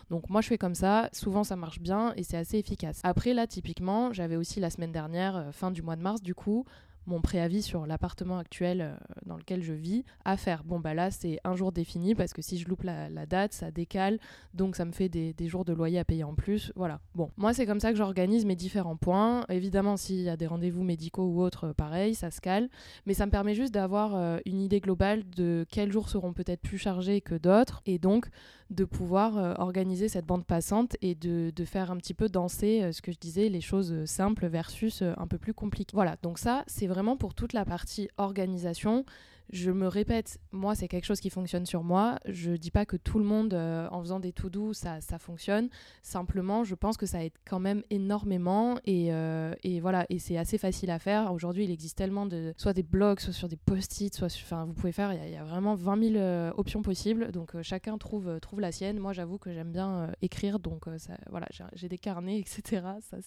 Donc 0.09 0.31
moi 0.31 0.41
je 0.41 0.47
fais 0.47 0.57
comme 0.57 0.75
ça, 0.75 1.09
souvent 1.13 1.43
ça 1.43 1.55
marche 1.55 1.79
bien 1.79 2.11
et 2.15 2.23
c'est 2.23 2.37
assez 2.37 2.57
efficace. 2.57 3.01
Après 3.03 3.35
là, 3.35 3.45
typiquement, 3.45 4.11
j'avais 4.13 4.35
aussi 4.35 4.59
la 4.59 4.71
semaine 4.71 4.91
dernière, 4.91 5.35
euh, 5.35 5.51
fin 5.51 5.69
du 5.69 5.83
mois 5.83 5.95
de 5.95 6.01
mars, 6.01 6.23
du 6.23 6.33
coup, 6.33 6.65
mon 7.05 7.21
préavis 7.21 7.61
sur 7.61 7.85
l'appartement 7.85 8.37
actuel 8.37 8.81
euh, 8.81 8.95
dans 9.25 9.37
lequel 9.37 9.61
je 9.61 9.73
vis 9.73 10.03
à 10.25 10.37
faire. 10.37 10.63
Bon, 10.63 10.79
bah 10.79 10.93
là, 10.93 11.11
c'est 11.11 11.39
un 11.43 11.55
jour 11.55 11.71
défini 11.71 12.15
parce 12.15 12.33
que 12.33 12.41
si 12.41 12.57
je 12.57 12.67
loupe 12.67 12.83
la, 12.83 13.25
date, 13.25 13.53
ça 13.53 13.71
décale, 13.71 14.19
donc 14.53 14.75
ça 14.75 14.85
me 14.85 14.91
fait 14.91 15.09
des, 15.09 15.33
jours 15.47 15.65
de 15.65 15.73
loyer 15.73 15.99
à 15.99 16.05
payer 16.05 16.23
en 16.23 16.35
plus. 16.35 16.71
Voilà. 16.75 16.99
Bon, 17.15 17.29
moi, 17.37 17.53
c'est 17.53 17.65
comme 17.65 17.79
ça 17.79 17.91
que 17.91 17.97
j'organise 17.97 18.45
mes 18.45 18.55
différents 18.55 18.95
points. 18.95 19.45
Évidemment, 19.49 19.97
s'il 19.97 20.21
y 20.21 20.29
a 20.29 20.37
des 20.37 20.47
rendez-vous 20.47 20.83
médicaux 20.83 21.25
ou 21.25 21.41
autres, 21.41 21.67
euh, 21.67 21.73
pareil, 21.73 22.15
ça 22.15 22.31
se 22.31 22.41
cale. 22.41 22.69
Mais 23.05 23.13
ça 23.13 23.25
me 23.25 23.31
permet 23.31 23.55
juste 23.55 23.73
d'avoir 23.73 24.15
euh, 24.15 24.39
une 24.45 24.61
idée 24.61 24.79
globale 24.79 25.23
de 25.35 25.65
quels 25.69 25.91
jours 25.91 26.09
seront 26.09 26.33
peut-être 26.33 26.61
plus 26.61 26.77
chargés 26.77 27.21
que 27.21 27.35
d'autres 27.35 27.81
et 27.85 27.99
donc 27.99 28.27
de 28.69 28.85
pouvoir 28.85 29.59
organiser 29.59 30.07
cette 30.07 30.25
bande 30.25 30.45
passante 30.45 30.95
et 31.03 31.13
de, 31.13 31.51
de 31.55 31.65
faire 31.65 31.91
un 31.91 31.97
petit 31.97 32.15
peu 32.15 32.27
danser 32.27 32.91
ce 32.91 33.03
que 33.03 33.11
je 33.11 33.19
disais, 33.19 33.49
les 33.49 33.61
choses 33.61 34.05
simples 34.05 34.47
versus 34.47 35.03
un 35.03 35.27
peu 35.27 35.37
plus 35.37 35.53
compliquées. 35.53 35.93
Voilà, 35.93 36.15
donc 36.23 36.39
ça, 36.39 36.63
c'est 36.65 36.87
vraiment 36.93 37.17
pour 37.17 37.33
toute 37.33 37.53
la 37.53 37.65
partie 37.65 38.09
organisation. 38.17 39.05
Je 39.49 39.71
me 39.71 39.87
répète, 39.87 40.39
moi, 40.51 40.75
c'est 40.75 40.87
quelque 40.87 41.05
chose 41.05 41.19
qui 41.19 41.29
fonctionne 41.29 41.65
sur 41.65 41.83
moi. 41.83 42.19
Je 42.25 42.51
dis 42.51 42.71
pas 42.71 42.85
que 42.85 42.97
tout 42.97 43.19
le 43.19 43.25
monde, 43.25 43.53
euh, 43.53 43.87
en 43.91 44.01
faisant 44.01 44.19
des 44.19 44.31
tout 44.31 44.49
doux, 44.49 44.73
ça, 44.73 45.01
ça 45.01 45.19
fonctionne. 45.19 45.69
Simplement, 46.01 46.63
je 46.63 46.75
pense 46.75 46.97
que 46.97 47.05
ça 47.05 47.23
aide 47.23 47.33
quand 47.45 47.59
même 47.59 47.83
énormément. 47.89 48.77
Et, 48.85 49.13
euh, 49.13 49.53
et 49.63 49.79
voilà, 49.79 50.05
et 50.09 50.19
c'est 50.19 50.37
assez 50.37 50.57
facile 50.57 50.89
à 50.89 50.99
faire. 50.99 51.33
Aujourd'hui, 51.33 51.65
il 51.65 51.71
existe 51.71 51.97
tellement 51.97 52.25
de. 52.25 52.53
soit 52.57 52.73
des 52.73 52.83
blogs, 52.83 53.19
soit 53.19 53.33
sur 53.33 53.47
des 53.47 53.57
post-it, 53.57 54.13
soit. 54.15 54.27
Enfin, 54.27 54.65
vous 54.65 54.73
pouvez 54.73 54.91
faire. 54.91 55.13
Il 55.13 55.31
y, 55.31 55.35
a 55.35 55.43
vraiment 55.43 55.75
20 55.75 56.03
000 56.03 56.15
euh, 56.15 56.51
options 56.57 56.81
possibles. 56.81 57.31
Donc, 57.31 57.51
chacun 57.61 57.97
trouve, 57.97 58.39
trouve 58.39 58.61
la 58.61 58.71
sienne. 58.71 58.97
Moi, 58.97 59.13
j'avoue 59.13 59.37
que 59.37 59.51
j'aime 59.51 59.71
bien 59.71 60.09
écrire. 60.21 60.59
Donc, 60.59 60.87
voilà, 61.29 61.47
j'ai 61.73 61.89
des 61.89 61.97
carnets, 61.97 62.39
etc. 62.39 62.81
Ça, 63.01 63.17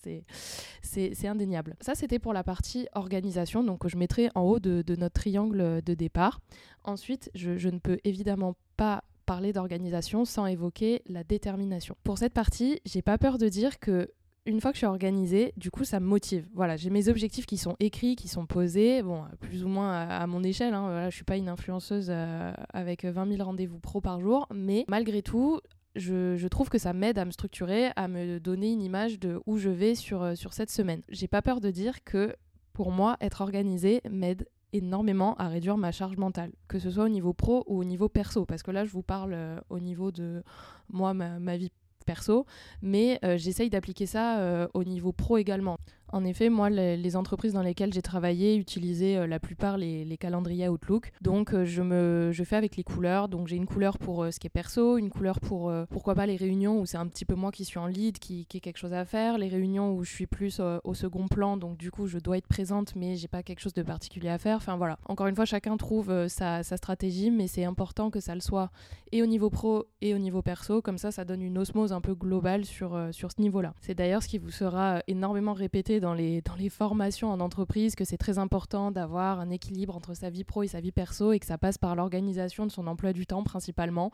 c'est 0.83 1.29
indéniable. 1.29 1.77
Ça, 1.81 1.95
c'était 1.95 2.19
pour 2.19 2.33
la 2.33 2.43
partie 2.43 2.89
organisation. 2.95 3.63
Donc, 3.63 3.87
je 3.87 3.97
mettrai 3.97 4.31
en 4.35 4.43
haut 4.43 4.59
de, 4.59 4.83
notre 4.97 5.21
triangle 5.21 5.83
de 5.83 5.95
Ensuite, 6.85 7.31
je, 7.35 7.69
ne 7.69 7.79
peux 7.79 7.99
évidemment 8.05 8.55
pas 8.77 9.03
parler 9.27 9.53
d'organisation 9.53 10.25
sans 10.25 10.47
évoquer 10.47 11.03
la 11.07 11.25
détermination. 11.25 11.97
Pour 12.05 12.19
cette 12.19 12.33
partie, 12.33 12.81
j'ai 12.85 13.03
pas 13.03 13.19
peur 13.19 13.39
de 13.39 13.49
dire 13.49 13.81
que 13.81 14.11
une 14.47 14.61
fois 14.61 14.71
que 14.71 14.77
je 14.77 14.81
suis 14.81 14.87
organisée, 14.87 15.53
du 15.57 15.73
coup, 15.73 15.83
ça 15.83 15.99
me 15.99 16.07
motive. 16.07 16.47
Voilà, 16.55 16.77
j'ai 16.77 16.89
mes 16.89 17.09
objectifs 17.09 17.47
qui 17.47 17.57
sont 17.57 17.75
écrits, 17.81 18.15
qui 18.15 18.29
sont 18.29 18.47
posés, 18.47 19.03
bon, 19.03 19.25
plus 19.41 19.65
ou 19.65 19.69
moins 19.69 20.07
à, 20.07 20.25
mon 20.29 20.45
échelle. 20.45 20.73
Hein, 20.73 20.83
voilà, 20.83 21.11
je 21.11 21.17
suis 21.17 21.25
pas 21.25 21.37
une 21.37 21.49
influenceuse 21.49 22.07
euh, 22.11 22.53
avec 22.73 23.05
20 23.05 23.29
000 23.29 23.43
rendez-vous 23.43 23.81
pro 23.81 24.01
par 24.01 24.21
jour, 24.21 24.47
mais 24.55 24.85
malgré 24.87 25.23
tout, 25.23 25.61
je, 25.97 26.47
trouve 26.47 26.69
que 26.69 26.79
ça 26.79 26.93
m'aide 26.93 27.19
à 27.19 27.25
me 27.25 27.31
structurer, 27.31 27.91
à 27.97 28.07
me 28.07 28.39
donner 28.39 28.71
une 28.71 28.83
image 28.83 29.19
de 29.19 29.41
où 29.47 29.59
je 29.59 29.71
vais 29.71 29.95
sur, 29.95 30.23
euh, 30.23 30.35
sur 30.35 30.53
cette 30.53 30.71
semaine. 30.71 31.03
J'ai 31.09 31.29
pas 31.29 31.43
peur 31.43 31.61
de 31.61 31.71
dire 31.71 32.05
que 32.05 32.35
pour 32.73 32.93
moi, 32.93 33.17
être 33.21 33.41
organisé 33.41 34.03
m'aide 34.11 34.47
énormément 34.73 35.35
à 35.37 35.49
réduire 35.49 35.77
ma 35.77 35.93
charge 35.93 36.17
mentale, 36.17 36.53
que 36.69 36.79
ce 36.79 36.91
soit 36.91 37.05
au 37.05 37.09
niveau 37.09 37.33
pro 37.33 37.65
ou 37.67 37.79
au 37.81 37.85
niveau 37.85 38.09
perso, 38.09 38.45
parce 38.45 38.63
que 38.63 38.71
là 38.71 38.85
je 38.85 38.91
vous 38.91 39.03
parle 39.03 39.33
euh, 39.35 39.61
au 39.71 39.79
niveau 39.81 40.11
de 40.13 40.43
moi, 40.91 41.15
ma, 41.15 41.57
vie 41.57 41.71
perso, 42.05 42.47
mais 42.83 43.19
euh, 43.25 43.37
j'essaye 43.37 43.71
d'appliquer 43.71 44.07
ça 44.07 44.39
euh, 44.39 44.69
au 44.75 44.85
niveau 44.85 45.13
pro 45.13 45.39
également. 45.39 45.77
En 46.13 46.25
effet, 46.25 46.51
moi, 46.51 46.71
les, 46.71 47.17
entreprises 47.17 47.53
dans 47.53 47.63
lesquelles 47.63 47.93
j'ai 47.93 48.03
travaillé 48.03 48.57
utilisaient 48.57 49.17
euh, 49.17 49.27
la 49.27 49.41
plupart 49.41 49.77
les, 49.77 50.17
calendriers 50.19 50.69
Outlook. 50.69 51.13
Donc, 51.21 51.53
euh, 51.53 51.65
je, 51.65 51.83
me, 51.83 52.31
je 52.33 52.45
fais 52.45 52.57
avec 52.57 52.77
les 52.77 52.85
couleurs. 52.85 53.29
Donc, 53.29 53.49
j'ai 53.49 53.57
une 53.57 53.67
couleur 53.67 53.99
pour 53.99 54.23
euh, 54.23 54.31
ce 54.31 54.39
qui 54.39 54.47
est 54.47 54.51
perso, 54.51 54.99
une 54.99 55.11
couleur 55.11 55.41
pour 55.41 55.73
pourquoi 55.91 56.15
pas 56.15 56.27
les 56.27 56.37
réunions 56.37 56.81
où 56.81 56.87
c'est 56.87 56.97
un 56.97 57.07
petit 57.07 57.25
peu 57.25 57.35
moi 57.35 57.51
qui 57.51 57.65
suis 57.65 57.79
en 57.79 57.87
lead, 57.87 58.19
qui, 58.19 58.47
qui 58.47 58.59
est 58.59 58.61
quelque 58.61 58.79
chose 58.79 58.93
à 58.93 59.05
faire, 59.05 59.39
les 59.39 59.49
réunions 59.49 59.95
où 59.95 60.05
je 60.05 60.11
suis 60.11 60.27
plus 60.27 60.61
au 60.85 60.95
second 60.95 61.29
plan. 61.29 61.57
Donc, 61.57 61.77
du 61.77 61.91
coup, 61.91 62.07
je 62.07 62.19
dois 62.19 62.39
être 62.39 62.47
présente, 62.47 62.95
mais 62.95 63.17
j'ai 63.17 63.29
pas 63.29 63.43
quelque 63.43 63.61
chose 63.61 63.75
de 63.75 63.83
particulier 63.83 64.29
à 64.29 64.39
faire. 64.39 64.57
Enfin, 64.57 64.77
voilà. 64.77 64.99
Encore 65.07 65.27
une 65.27 65.35
fois, 65.35 65.45
chacun 65.45 65.77
trouve 65.77 66.29
sa, 66.29 66.63
sa 66.63 66.77
stratégie, 66.77 67.31
mais 67.31 67.47
c'est 67.47 67.65
important 67.65 68.11
que 68.11 68.21
ça 68.21 68.35
le 68.35 68.41
soit 68.41 68.71
et 69.13 69.23
au 69.23 69.27
niveau 69.27 69.51
pro 69.51 69.87
et 70.01 70.15
au 70.15 70.19
niveau 70.19 70.43
perso. 70.43 70.83
Comme 70.83 70.99
ça, 70.99 71.11
ça 71.11 71.25
donne 71.25 71.43
une 71.43 71.59
osmose 71.59 71.93
un 71.93 72.01
peu 72.01 72.15
globale 72.15 72.65
sur, 72.65 72.99
sur 73.13 73.31
ce 73.33 73.41
niveau-là. 73.41 73.75
C'est 73.81 73.95
d'ailleurs 73.95 74.23
ce 74.23 74.29
qui 74.29 74.39
vous 74.39 74.51
sera 74.51 75.03
énormément 75.07 75.53
répété 75.53 75.96
dans 76.01 76.15
les, 76.15 76.43
formations 76.71 77.31
en 77.31 77.41
entreprise 77.41 77.95
que 77.95 78.05
c'est 78.05 78.17
très 78.17 78.39
important 78.39 78.91
d'avoir 78.91 79.41
un 79.41 79.51
équilibre 79.51 79.97
entre 79.97 80.15
sa 80.15 80.31
vie 80.31 80.45
pro 80.45 80.63
et 80.63 80.69
sa 80.69 80.81
vie 80.81 80.93
perso 80.93 81.33
et 81.33 81.39
que 81.39 81.47
ça 81.47 81.59
passe 81.59 81.79
par 81.79 81.95
l'organisation 81.95 82.67
de 82.67 82.73
son 82.73 82.87
emploi 82.87 83.13
du 83.13 83.27
temps 83.27 83.45
principalement. 83.45 84.11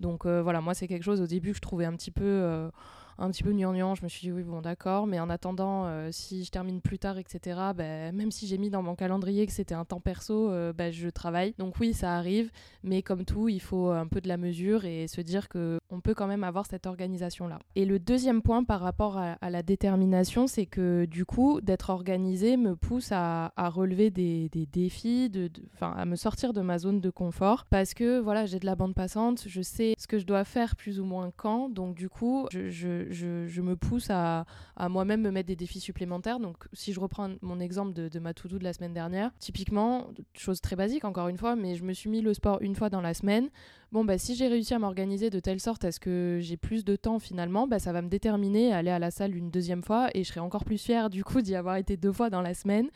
Donc 0.00 0.26
euh, 0.26 0.42
voilà, 0.42 0.60
moi 0.60 0.74
c'est 0.74 0.88
quelque 0.88 1.02
chose 1.02 1.20
au 1.20 1.26
début 1.26 1.50
que 1.50 1.56
je 1.56 1.62
trouvais 1.62 1.84
un 1.84 1.94
petit 1.94 2.10
peu... 2.10 2.24
Euh, 2.24 2.70
un 3.18 3.30
petit 3.30 3.42
peu 3.42 3.52
gnangnan. 3.52 3.94
Je 3.94 4.04
me 4.04 4.08
suis 4.08 4.20
dit, 4.20 4.32
oui, 4.32 4.42
bon, 4.42 4.60
d'accord, 4.60 5.06
mais 5.06 5.20
en 5.20 5.30
attendant, 5.30 5.86
euh, 5.86 6.08
si 6.12 6.44
je 6.44 6.50
termine 6.50 6.80
plus 6.80 6.98
tard, 6.98 7.18
etc., 7.18 7.60
bah, 7.74 8.12
même 8.12 8.30
si 8.30 8.46
j'ai 8.46 8.58
mis 8.58 8.70
dans 8.70 8.82
mon 8.82 8.94
calendrier 8.94 9.46
que 9.46 9.52
c'était 9.52 9.74
un 9.74 9.84
temps 9.84 10.00
perso, 10.00 10.50
bah, 10.74 10.90
je 10.90 11.08
travaille. 11.08 11.54
Donc 11.58 11.74
oui, 11.80 11.94
ça 11.94 12.16
arrive, 12.16 12.50
mais 12.82 13.02
comme 13.02 13.24
tout, 13.24 13.48
il 13.48 13.60
faut 13.60 13.90
un 13.90 14.06
peu 14.06 14.20
de 14.20 14.28
la 14.28 14.36
mesure 14.36 14.84
et 14.84 15.08
se 15.08 15.20
dire 15.20 15.48
que 15.48 15.78
on 15.90 16.00
peut 16.00 16.14
quand 16.14 16.26
même 16.26 16.44
avoir 16.44 16.66
cette 16.66 16.86
organisation-là. 16.86 17.58
Et 17.74 17.84
le 17.84 17.98
deuxième 17.98 18.42
point 18.42 18.64
par 18.64 18.80
rapport 18.80 19.18
à, 19.18 19.50
la 19.50 19.62
détermination, 19.62 20.46
c'est 20.46 20.66
que 20.66 21.04
du 21.04 21.24
coup, 21.24 21.60
d'être 21.60 21.90
organisé 21.90 22.56
me 22.56 22.74
pousse 22.74 23.10
à, 23.12 23.52
relever 23.56 24.10
des, 24.10 24.48
défis, 24.72 25.30
de, 25.30 25.50
à 25.80 26.04
me 26.04 26.16
sortir 26.16 26.52
de 26.52 26.60
ma 26.60 26.78
zone 26.78 27.00
de 27.00 27.10
confort, 27.10 27.66
parce 27.70 27.94
que 27.94 28.18
voilà, 28.18 28.46
j'ai 28.46 28.58
de 28.58 28.66
la 28.66 28.74
bande 28.74 28.94
passante, 28.94 29.44
je 29.46 29.62
sais 29.62 29.94
ce 29.98 30.06
que 30.06 30.18
je 30.18 30.26
dois 30.26 30.44
faire 30.44 30.76
plus 30.76 31.00
ou 31.00 31.04
moins 31.04 31.30
quand, 31.36 31.68
donc 31.68 31.94
du 31.94 32.08
coup, 32.08 32.46
je, 32.50 33.05
me 33.08 33.74
pousse 33.74 34.08
à, 34.10 34.44
moi-même 34.88 35.22
me 35.22 35.30
mettre 35.30 35.48
des 35.48 35.56
défis 35.56 35.80
supplémentaires. 35.80 36.40
Donc, 36.40 36.56
si 36.72 36.92
je 36.92 37.00
reprends 37.00 37.30
mon 37.42 37.60
exemple 37.60 37.92
de, 37.92 38.18
ma 38.18 38.34
to-do 38.34 38.58
de 38.58 38.64
la 38.64 38.72
semaine 38.72 38.94
dernière, 38.94 39.30
typiquement, 39.38 40.08
chose 40.34 40.60
très 40.60 40.76
basique 40.76 41.04
encore 41.04 41.28
une 41.28 41.38
fois, 41.38 41.56
mais 41.56 41.74
je 41.74 41.84
me 41.84 41.92
suis 41.92 42.10
mis 42.10 42.20
le 42.20 42.34
sport 42.34 42.58
une 42.60 42.74
fois 42.74 42.90
dans 42.90 43.00
la 43.00 43.14
semaine. 43.14 43.48
Bon, 43.92 44.04
bah, 44.04 44.18
si 44.18 44.34
j'ai 44.34 44.48
réussi 44.48 44.74
à 44.74 44.78
m'organiser 44.78 45.30
de 45.30 45.40
telle 45.40 45.60
sorte 45.60 45.84
à 45.84 45.92
ce 45.92 46.00
que 46.00 46.38
j'ai 46.40 46.56
plus 46.56 46.84
de 46.84 46.96
temps 46.96 47.18
finalement, 47.18 47.66
bah, 47.66 47.78
ça 47.78 47.92
va 47.92 48.02
me 48.02 48.08
déterminer 48.08 48.72
à 48.72 48.78
aller 48.78 48.90
à 48.90 48.98
la 48.98 49.10
salle 49.10 49.36
une 49.36 49.50
deuxième 49.50 49.82
fois 49.82 50.08
et 50.14 50.24
je 50.24 50.28
serai 50.28 50.40
encore 50.40 50.64
plus 50.64 50.78
fière 50.78 51.08
du 51.08 51.24
coup 51.24 51.40
d'y 51.40 51.54
avoir 51.54 51.76
été 51.76 51.96
deux 51.96 52.12
fois 52.12 52.28
dans 52.28 52.42
la 52.42 52.54
semaine 52.54 52.90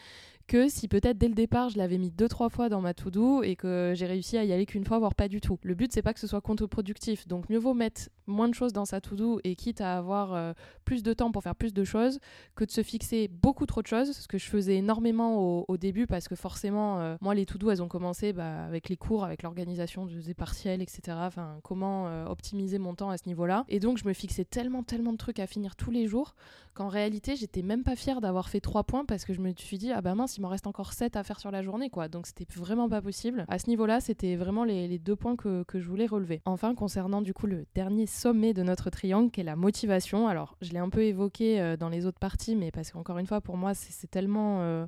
que 0.50 0.68
si 0.68 0.88
peut-être 0.88 1.16
dès 1.16 1.28
le 1.28 1.34
départ 1.34 1.68
je 1.68 1.78
l'avais 1.78 1.96
mis 1.96 2.10
deux 2.10 2.26
trois 2.26 2.48
fois 2.48 2.68
dans 2.68 2.80
ma 2.80 2.92
to-do 2.92 3.44
et 3.44 3.54
que 3.54 3.92
j'ai 3.94 4.06
réussi 4.06 4.36
à 4.36 4.42
y 4.42 4.52
aller 4.52 4.66
qu'une 4.66 4.84
fois, 4.84 4.98
voire 4.98 5.14
pas 5.14 5.28
du 5.28 5.40
tout. 5.40 5.60
Le 5.62 5.76
but 5.76 5.92
c'est 5.92 6.02
pas 6.02 6.12
que 6.12 6.18
ce 6.18 6.26
soit 6.26 6.40
contre-productif, 6.40 7.28
donc 7.28 7.48
mieux 7.48 7.58
vaut 7.58 7.72
mettre 7.72 8.08
moins 8.30 8.48
de 8.48 8.54
choses 8.54 8.72
dans 8.72 8.84
sa 8.84 9.00
to-do 9.00 9.40
et 9.44 9.54
quitte 9.54 9.80
à 9.80 9.98
avoir 9.98 10.32
euh, 10.32 10.52
plus 10.84 11.02
de 11.02 11.12
temps 11.12 11.30
pour 11.30 11.42
faire 11.42 11.54
plus 11.54 11.74
de 11.74 11.84
choses 11.84 12.18
que 12.54 12.64
de 12.64 12.70
se 12.70 12.82
fixer 12.82 13.28
beaucoup 13.28 13.66
trop 13.66 13.82
de 13.82 13.86
choses, 13.86 14.12
ce 14.12 14.28
que 14.28 14.38
je 14.38 14.46
faisais 14.46 14.76
énormément 14.76 15.64
au, 15.68 15.76
début 15.76 16.06
parce 16.06 16.28
que 16.28 16.34
forcément, 16.34 17.00
euh, 17.00 17.16
moi 17.20 17.34
les 17.34 17.46
to-do 17.46 17.70
elles 17.70 17.82
ont 17.82 17.88
commencé 17.88 18.32
bah, 18.32 18.64
avec 18.64 18.88
les 18.88 18.96
cours, 18.96 19.24
avec 19.24 19.42
l'organisation 19.42 20.06
des 20.06 20.34
partiels, 20.34 20.82
etc. 20.82 21.16
Enfin, 21.20 21.58
comment 21.62 22.06
euh, 22.08 22.26
optimiser 22.26 22.78
mon 22.78 22.94
temps 22.94 23.10
à 23.10 23.16
ce 23.16 23.26
niveau-là. 23.26 23.64
Et 23.68 23.80
donc 23.80 23.98
je 23.98 24.06
me 24.06 24.12
fixais 24.12 24.44
tellement, 24.44 24.82
tellement 24.82 25.12
de 25.12 25.18
trucs 25.18 25.38
à 25.38 25.46
finir 25.46 25.76
tous 25.76 25.90
les 25.90 26.06
jours 26.06 26.34
qu'en 26.74 26.88
réalité 26.88 27.36
j'étais 27.36 27.62
même 27.62 27.82
pas 27.82 27.96
fière 27.96 28.20
d'avoir 28.20 28.48
fait 28.48 28.60
trois 28.60 28.84
points 28.84 29.04
parce 29.04 29.24
que 29.24 29.32
je 29.32 29.40
me 29.40 29.52
suis 29.56 29.78
dit 29.78 29.92
ah 29.92 30.00
bah 30.00 30.14
mince 30.14 30.36
il 30.36 30.40
m'en 30.40 30.48
reste 30.48 30.66
encore 30.66 30.92
7 30.92 31.16
à 31.16 31.22
faire 31.22 31.40
sur 31.40 31.50
la 31.50 31.62
journée 31.62 31.90
quoi 31.90 32.08
donc 32.08 32.26
c'était 32.26 32.46
vraiment 32.54 32.88
pas 32.88 33.02
possible 33.02 33.44
à 33.48 33.58
ce 33.58 33.68
niveau 33.68 33.86
là 33.86 34.00
c'était 34.00 34.36
vraiment 34.36 34.64
les, 34.64 34.98
deux 34.98 35.16
points 35.16 35.36
que, 35.36 35.62
que, 35.64 35.80
je 35.80 35.88
voulais 35.88 36.06
relever 36.06 36.42
enfin 36.44 36.74
concernant 36.74 37.22
du 37.22 37.34
coup 37.34 37.46
le 37.46 37.66
dernier 37.74 38.06
sommet 38.20 38.52
de 38.52 38.62
notre 38.62 38.90
triangle 38.90 39.30
qui 39.30 39.40
est 39.40 39.44
la 39.44 39.56
motivation 39.56 40.28
alors 40.28 40.56
je 40.60 40.72
l'ai 40.72 40.78
un 40.78 40.90
peu 40.90 41.02
évoqué 41.02 41.58
euh, 41.58 41.76
dans 41.78 41.88
les 41.88 42.04
autres 42.04 42.18
parties 42.18 42.54
mais 42.54 42.70
parce 42.70 42.90
qu'encore 42.90 43.18
une 43.18 43.26
fois 43.26 43.40
pour 43.40 43.56
moi 43.56 43.72
c'est 43.72 44.10
tellement 44.10 44.60
euh, 44.60 44.86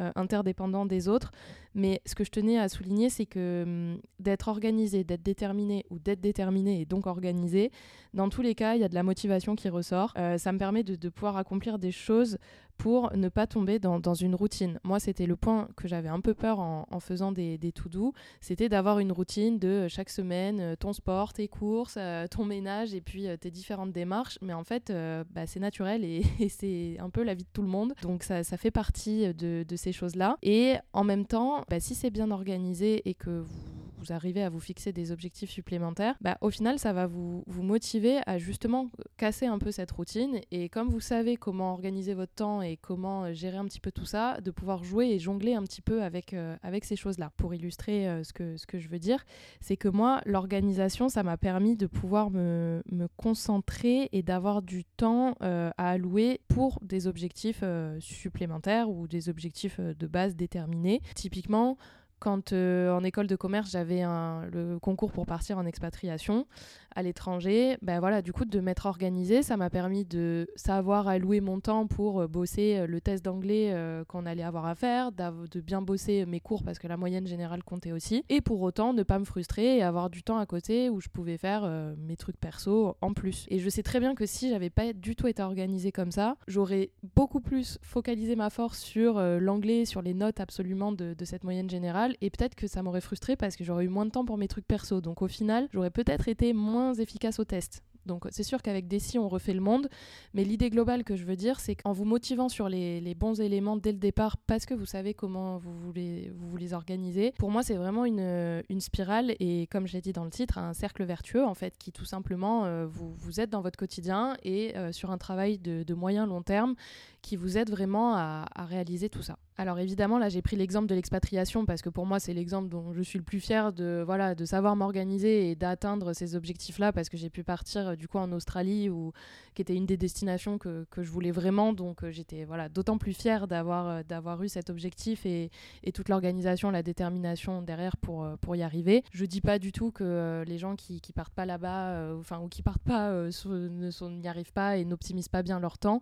euh, 0.00 0.12
interdépendant 0.14 0.86
des 0.86 1.08
autres. 1.08 1.30
Mais 1.74 2.00
ce 2.04 2.14
que 2.14 2.24
je 2.24 2.30
tenais 2.30 2.58
à 2.58 2.68
souligner, 2.68 3.10
c'est 3.10 3.26
que 3.26 3.62
hum, 3.64 4.00
d'être 4.18 4.48
organisé, 4.48 5.04
d'être 5.04 5.22
déterminé 5.22 5.84
ou 5.90 5.98
d'être 5.98 6.20
déterminé 6.20 6.80
et 6.80 6.84
donc 6.84 7.06
organisé, 7.06 7.70
dans 8.14 8.28
tous 8.28 8.42
les 8.42 8.54
cas, 8.54 8.74
il 8.74 8.80
y 8.80 8.84
a 8.84 8.88
de 8.88 8.94
la 8.94 9.02
motivation 9.02 9.54
qui 9.54 9.68
ressort. 9.68 10.12
Euh, 10.18 10.36
ça 10.36 10.52
me 10.52 10.58
permet 10.58 10.82
de, 10.82 11.08
pouvoir 11.08 11.36
accomplir 11.36 11.78
des 11.78 11.92
choses 11.92 12.38
pour 12.76 13.14
ne 13.14 13.28
pas 13.28 13.46
tomber 13.46 13.78
dans, 13.78 14.14
une 14.14 14.34
routine. 14.34 14.80
Moi, 14.84 14.98
c'était 15.00 15.26
le 15.26 15.36
point 15.36 15.68
que 15.76 15.86
j'avais 15.86 16.08
un 16.08 16.20
peu 16.20 16.32
peur 16.32 16.60
en, 16.60 17.00
faisant 17.00 17.30
des, 17.30 17.58
des 17.58 17.72
to-do, 17.72 18.14
c'était 18.40 18.70
d'avoir 18.70 19.00
une 19.00 19.12
routine 19.12 19.58
de 19.58 19.68
euh, 19.68 19.88
chaque 19.88 20.08
semaine, 20.08 20.76
ton 20.78 20.94
sport, 20.94 21.34
tes 21.34 21.46
courses, 21.46 21.98
ton 22.30 22.44
ménage 22.44 22.94
et 22.94 23.02
puis 23.02 23.26
tes 23.38 23.50
différentes 23.50 23.92
démarches. 23.92 24.38
Mais 24.40 24.54
en 24.54 24.64
fait, 24.64 24.92
bah, 25.30 25.46
c'est 25.46 25.60
naturel 25.60 26.04
et, 26.04 26.22
c'est 26.48 26.96
un 26.98 27.10
peu 27.10 27.22
la 27.22 27.34
vie 27.34 27.44
de 27.44 27.48
tout 27.52 27.62
le 27.62 27.68
monde. 27.68 27.92
Donc 28.02 28.22
ça, 28.22 28.42
fait 28.42 28.70
partie 28.70 29.32
de 29.34 29.76
ces 29.76 29.92
choses-là. 29.92 30.38
Et 30.42 30.76
en 30.94 31.04
même 31.04 31.26
temps, 31.26 31.59
bah, 31.68 31.80
si 31.80 31.94
c'est 31.94 32.10
bien 32.10 32.30
organisé 32.30 33.08
et 33.08 33.14
que 33.14 33.40
vous 33.40 33.79
vous 34.00 34.12
arrivez 34.12 34.42
à 34.42 34.50
vous 34.50 34.60
fixer 34.60 34.92
des 34.92 35.12
objectifs 35.12 35.50
supplémentaires, 35.50 36.16
bah, 36.20 36.38
au 36.40 36.50
final, 36.50 36.78
ça 36.78 36.92
va 36.92 37.06
vous, 37.06 37.44
vous 37.46 37.62
motiver 37.62 38.18
à 38.26 38.38
justement 38.38 38.90
casser 39.16 39.46
un 39.46 39.58
peu 39.58 39.70
cette 39.70 39.90
routine. 39.90 40.40
Et 40.50 40.68
comme 40.68 40.88
vous 40.88 41.00
savez 41.00 41.36
comment 41.36 41.72
organiser 41.72 42.14
votre 42.14 42.34
temps 42.34 42.62
et 42.62 42.76
comment 42.76 43.24
euh, 43.24 43.32
gérer 43.32 43.56
un 43.56 43.64
petit 43.66 43.80
peu 43.80 43.92
tout 43.92 44.04
ça, 44.04 44.40
de 44.40 44.50
pouvoir 44.50 44.82
jouer 44.84 45.08
et 45.10 45.18
jongler 45.18 45.54
un 45.54 45.62
petit 45.62 45.82
peu 45.82 46.02
avec, 46.02 46.34
euh, 46.34 46.56
avec 46.62 46.84
ces 46.84 46.96
choses-là. 46.96 47.32
Pour 47.36 47.54
illustrer 47.54 48.08
euh, 48.08 48.24
ce, 48.24 48.32
que, 48.32 48.56
ce 48.56 48.66
que 48.66 48.78
je 48.78 48.88
veux 48.88 48.98
dire, 48.98 49.24
c'est 49.60 49.76
que 49.76 49.88
moi, 49.88 50.20
l'organisation, 50.24 51.08
ça 51.08 51.22
m'a 51.22 51.36
permis 51.36 51.76
de 51.76 51.86
pouvoir 51.86 52.30
me, 52.30 52.82
me 52.90 53.06
concentrer 53.16 54.08
et 54.12 54.22
d'avoir 54.22 54.62
du 54.62 54.84
temps 54.84 55.34
à 55.40 55.72
allouer 55.76 56.40
pour 56.48 56.78
des 56.82 57.06
objectifs 57.06 57.62
supplémentaires 57.98 58.90
ou 58.90 59.06
des 59.06 59.28
objectifs 59.28 59.80
de 59.80 60.06
base 60.06 60.36
déterminés. 60.36 61.00
Typiquement, 61.14 61.76
quand 62.20 62.52
euh, 62.52 62.92
en 62.92 63.02
école 63.02 63.26
de 63.26 63.36
commerce 63.36 63.70
j'avais 63.72 64.02
le 64.02 64.78
concours 64.78 65.10
pour 65.10 65.26
partir 65.26 65.58
en 65.58 65.66
expatriation 65.66 66.46
à 66.94 67.02
l'étranger, 67.02 67.76
ben 67.82 68.00
voilà, 68.00 68.22
du 68.22 68.32
coup 68.32 68.44
de 68.44 68.60
m'être 68.60 68.86
organisée, 68.86 69.42
ça 69.42 69.56
m'a 69.56 69.70
permis 69.70 70.04
de 70.04 70.48
savoir 70.56 71.08
allouer 71.08 71.40
mon 71.40 71.60
temps 71.60 71.86
pour 71.86 72.20
euh, 72.20 72.28
bosser 72.28 72.78
euh, 72.78 72.86
le 72.86 73.00
test 73.00 73.24
d'anglais 73.24 73.74
qu'on 74.08 74.26
allait 74.26 74.42
avoir 74.42 74.66
à 74.66 74.74
faire, 74.74 75.12
de 75.12 75.60
bien 75.60 75.82
bosser 75.82 76.26
mes 76.26 76.40
cours 76.40 76.62
parce 76.62 76.78
que 76.78 76.88
la 76.88 76.96
moyenne 76.96 77.26
générale 77.26 77.62
comptait 77.62 77.92
aussi, 77.92 78.24
et 78.28 78.40
pour 78.40 78.60
autant 78.62 78.92
ne 78.92 79.02
pas 79.02 79.18
me 79.18 79.24
frustrer 79.24 79.78
et 79.78 79.82
avoir 79.82 80.10
du 80.10 80.22
temps 80.22 80.38
à 80.38 80.46
côté 80.46 80.90
où 80.90 81.00
je 81.00 81.08
pouvais 81.08 81.36
faire 81.36 81.68
mes 81.98 82.16
trucs 82.16 82.38
perso 82.38 82.96
en 83.00 83.12
plus. 83.12 83.46
Et 83.48 83.58
je 83.58 83.68
sais 83.68 83.82
très 83.82 84.00
bien 84.00 84.14
que 84.14 84.26
si 84.26 84.50
j'avais 84.50 84.70
pas 84.70 84.92
du 84.92 85.16
tout 85.16 85.26
été 85.26 85.42
organisée 85.42 85.92
comme 85.92 86.10
ça, 86.10 86.36
j'aurais 86.46 86.90
beaucoup 87.16 87.40
plus 87.40 87.78
focalisé 87.82 88.36
ma 88.36 88.50
force 88.50 88.78
sur 88.80 89.20
l'anglais, 89.20 89.84
sur 89.84 90.02
les 90.02 90.14
notes 90.14 90.40
absolument 90.40 90.92
de 90.92 91.24
cette 91.24 91.44
moyenne 91.44 91.70
générale 91.70 92.16
et 92.20 92.30
peut-être 92.30 92.54
que 92.54 92.66
ça 92.66 92.82
m'aurait 92.82 93.00
frustré 93.00 93.36
parce 93.36 93.56
que 93.56 93.64
j'aurais 93.64 93.84
eu 93.84 93.88
moins 93.88 94.06
de 94.06 94.10
temps 94.10 94.24
pour 94.24 94.38
mes 94.38 94.48
trucs 94.48 94.66
perso. 94.66 95.00
Donc 95.00 95.22
au 95.22 95.28
final, 95.28 95.68
j'aurais 95.72 95.90
peut-être 95.90 96.28
été 96.28 96.52
moins 96.52 96.79
efficace 96.94 97.38
au 97.38 97.44
test. 97.44 97.82
Donc 98.06 98.26
c'est 98.30 98.42
sûr 98.42 98.62
qu'avec 98.62 98.88
Desi, 98.88 99.18
on 99.18 99.28
refait 99.28 99.52
le 99.52 99.60
monde, 99.60 99.88
mais 100.34 100.44
l'idée 100.44 100.70
globale 100.70 101.04
que 101.04 101.16
je 101.16 101.24
veux 101.24 101.36
dire, 101.36 101.60
c'est 101.60 101.74
qu'en 101.74 101.92
vous 101.92 102.04
motivant 102.04 102.48
sur 102.48 102.68
les, 102.68 103.14
bons 103.14 103.40
éléments 103.40 103.76
dès 103.76 103.92
le 103.92 103.98
départ, 103.98 104.36
parce 104.38 104.64
que 104.64 104.74
vous 104.74 104.86
savez 104.86 105.14
comment 105.14 105.58
vous 105.58 105.72
voulez 105.72 106.32
vous, 106.34 106.56
les 106.56 106.72
organiser, 106.72 107.32
pour 107.38 107.50
moi 107.50 107.62
c'est 107.62 107.74
vraiment 107.74 108.04
une, 108.04 108.62
spirale 108.80 109.34
et 109.40 109.66
comme 109.66 109.86
je 109.86 109.92
l'ai 109.92 110.00
dit 110.00 110.12
dans 110.12 110.24
le 110.24 110.30
titre, 110.30 110.56
un 110.56 110.72
cercle 110.72 111.04
vertueux 111.04 111.44
en 111.44 111.54
fait, 111.54 111.76
qui 111.76 111.92
tout 111.92 112.06
simplement 112.06 112.64
euh, 112.64 112.86
vous, 112.86 113.12
vous 113.12 113.40
aide 113.40 113.50
dans 113.50 113.60
votre 113.60 113.78
quotidien 113.78 114.36
et 114.42 114.76
euh, 114.76 114.92
sur 114.92 115.10
un 115.10 115.18
travail 115.18 115.58
de, 115.58 115.82
de 115.82 115.94
moyen 115.94 116.26
long 116.26 116.42
terme 116.42 116.74
qui 117.22 117.36
vous 117.36 117.58
aide 117.58 117.70
vraiment 117.70 118.14
à, 118.16 118.46
réaliser 118.56 119.08
tout 119.08 119.22
ça. 119.22 119.36
Alors 119.58 119.78
évidemment, 119.78 120.18
là 120.18 120.30
j'ai 120.30 120.40
pris 120.40 120.56
l'exemple 120.56 120.86
de 120.86 120.94
l'expatriation 120.94 121.66
parce 121.66 121.82
que 121.82 121.90
pour 121.90 122.06
moi 122.06 122.18
c'est 122.18 122.32
l'exemple 122.32 122.70
dont 122.70 122.94
je 122.94 123.02
suis 123.02 123.18
le 123.18 123.24
plus 123.24 123.40
fier 123.40 123.74
de, 123.74 124.02
voilà, 124.06 124.34
de 124.34 124.44
savoir 124.46 124.74
m'organiser 124.74 125.50
et 125.50 125.54
d'atteindre 125.54 126.14
ces 126.14 126.34
objectifs-là 126.34 126.92
parce 126.92 127.10
que 127.10 127.18
j'ai 127.18 127.28
pu 127.28 127.44
partir 127.44 127.88
euh, 127.88 127.94
du 127.94 128.08
coup 128.08 128.16
en 128.16 128.32
Australie 128.32 128.88
ou 128.88 129.12
qui 129.54 129.60
était 129.60 129.74
une 129.74 129.84
des 129.84 129.98
destinations 129.98 130.56
que, 130.56 130.86
que 130.90 131.02
je 131.02 131.10
voulais 131.10 131.30
vraiment. 131.30 131.74
Donc 131.74 132.02
euh, 132.02 132.10
j'étais 132.10 132.44
voilà, 132.44 132.70
d'autant 132.70 132.96
plus 132.96 133.12
fière 133.12 133.48
d'avoir, 133.48 133.88
euh, 133.88 134.02
d'avoir 134.02 134.42
eu 134.42 134.48
cet 134.48 134.70
objectif 134.70 135.26
et, 135.26 135.50
et 135.84 135.92
toute 135.92 136.08
l'organisation, 136.08 136.70
la 136.70 136.82
détermination 136.82 137.60
derrière 137.60 137.98
pour, 137.98 138.26
pour 138.40 138.56
y 138.56 138.62
arriver. 138.62 139.04
Je 139.12 139.26
dis 139.26 139.42
pas 139.42 139.58
du 139.58 139.72
tout 139.72 139.90
que 139.90 140.42
les 140.46 140.56
gens 140.56 140.74
qui, 140.74 141.02
qui 141.02 141.12
partent 141.12 141.34
pas 141.34 141.44
là-bas 141.44 142.14
enfin, 142.18 142.38
ou 142.38 142.48
qui 142.48 142.62
partent 142.62 142.82
pas 142.82 143.12
ne 143.12 144.08
n'y 144.08 144.28
arrivent 144.28 144.52
pas 144.52 144.78
et 144.78 144.86
n'optimisent 144.86 145.28
pas 145.28 145.42
bien 145.42 145.60
leur 145.60 145.76
temps. 145.76 146.00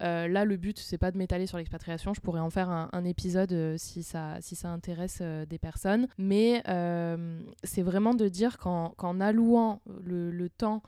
là 0.00 0.44
le 0.44 0.56
but, 0.56 0.78
c'est 0.78 0.98
pas 0.98 1.10
de 1.10 1.16
m'étaler 1.16 1.46
sur 1.46 1.56
l'expatriation. 1.56 2.12
Je 2.12 2.20
pourrais 2.20 2.40
en 2.40 2.50
faire 2.50 2.68
un, 2.68 2.87
épisode 3.04 3.52
euh, 3.52 3.74
si, 3.78 4.02
ça, 4.02 4.36
si 4.40 4.56
ça 4.56 4.68
intéresse 4.68 5.18
euh, 5.20 5.46
des 5.46 5.58
personnes. 5.58 6.08
Mais 6.18 6.62
euh, 6.68 7.40
c'est 7.64 7.82
vraiment 7.82 8.14
de 8.14 8.28
dire 8.28 8.58
qu'en 8.58 9.20
allouant 9.20 9.80
le 10.04 10.48
temps 10.48 10.82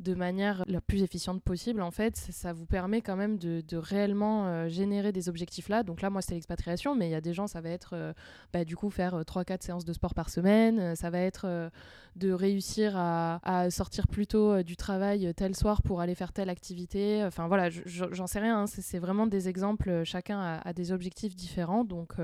de 0.00 0.14
manière 0.14 0.64
la 0.66 0.80
plus 0.80 1.02
efficiente 1.02 1.42
possible, 1.42 1.80
en 1.80 1.90
fait, 1.90 2.16
ça 2.16 2.52
vous 2.52 2.66
permet 2.66 3.00
quand 3.00 3.16
même 3.16 3.38
de, 3.38 3.62
réellement 3.76 4.46
euh, 4.46 4.68
générer 4.68 5.12
des 5.12 5.28
objectifs 5.28 5.68
là. 5.68 5.82
Donc 5.82 6.02
là, 6.02 6.10
moi, 6.10 6.22
c'est 6.22 6.34
l'expatriation, 6.34 6.94
mais 6.94 7.08
il 7.08 7.12
y 7.12 7.16
a 7.16 7.20
des 7.20 7.32
gens, 7.32 7.46
ça 7.46 7.60
va 7.60 7.70
être 7.70 7.90
euh, 7.94 8.12
bah, 8.52 8.64
du 8.64 8.76
coup 8.76 8.90
faire 8.90 9.20
3-4 9.20 9.52
euh, 9.52 9.56
séances 9.60 9.84
de 9.84 9.92
sport 9.92 10.14
par 10.14 10.30
semaine, 10.30 10.96
ça 10.96 11.10
va 11.10 11.20
être 11.20 11.70
de 12.16 12.32
réussir 12.32 12.94
à, 12.96 13.68
sortir 13.70 14.06
plus 14.08 14.26
tôt 14.26 14.62
du 14.62 14.76
travail 14.76 15.32
tel 15.34 15.54
soir 15.54 15.82
pour 15.82 16.00
aller 16.00 16.14
faire 16.14 16.32
telle 16.32 16.50
activité. 16.50 17.22
Enfin 17.24 17.48
voilà, 17.48 17.70
j'en 17.70 18.26
sais 18.26 18.40
rien, 18.40 18.62
hein. 18.62 18.66
c'est 18.66 18.98
vraiment 18.98 19.26
des 19.26 19.48
exemples, 19.48 20.02
chacun 20.04 20.60
a, 20.64 20.72
des 20.72 20.92
objectifs 20.92 21.34
différents, 21.34 21.84
donc 21.84 22.14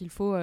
il 0.00 0.10
faut 0.10 0.34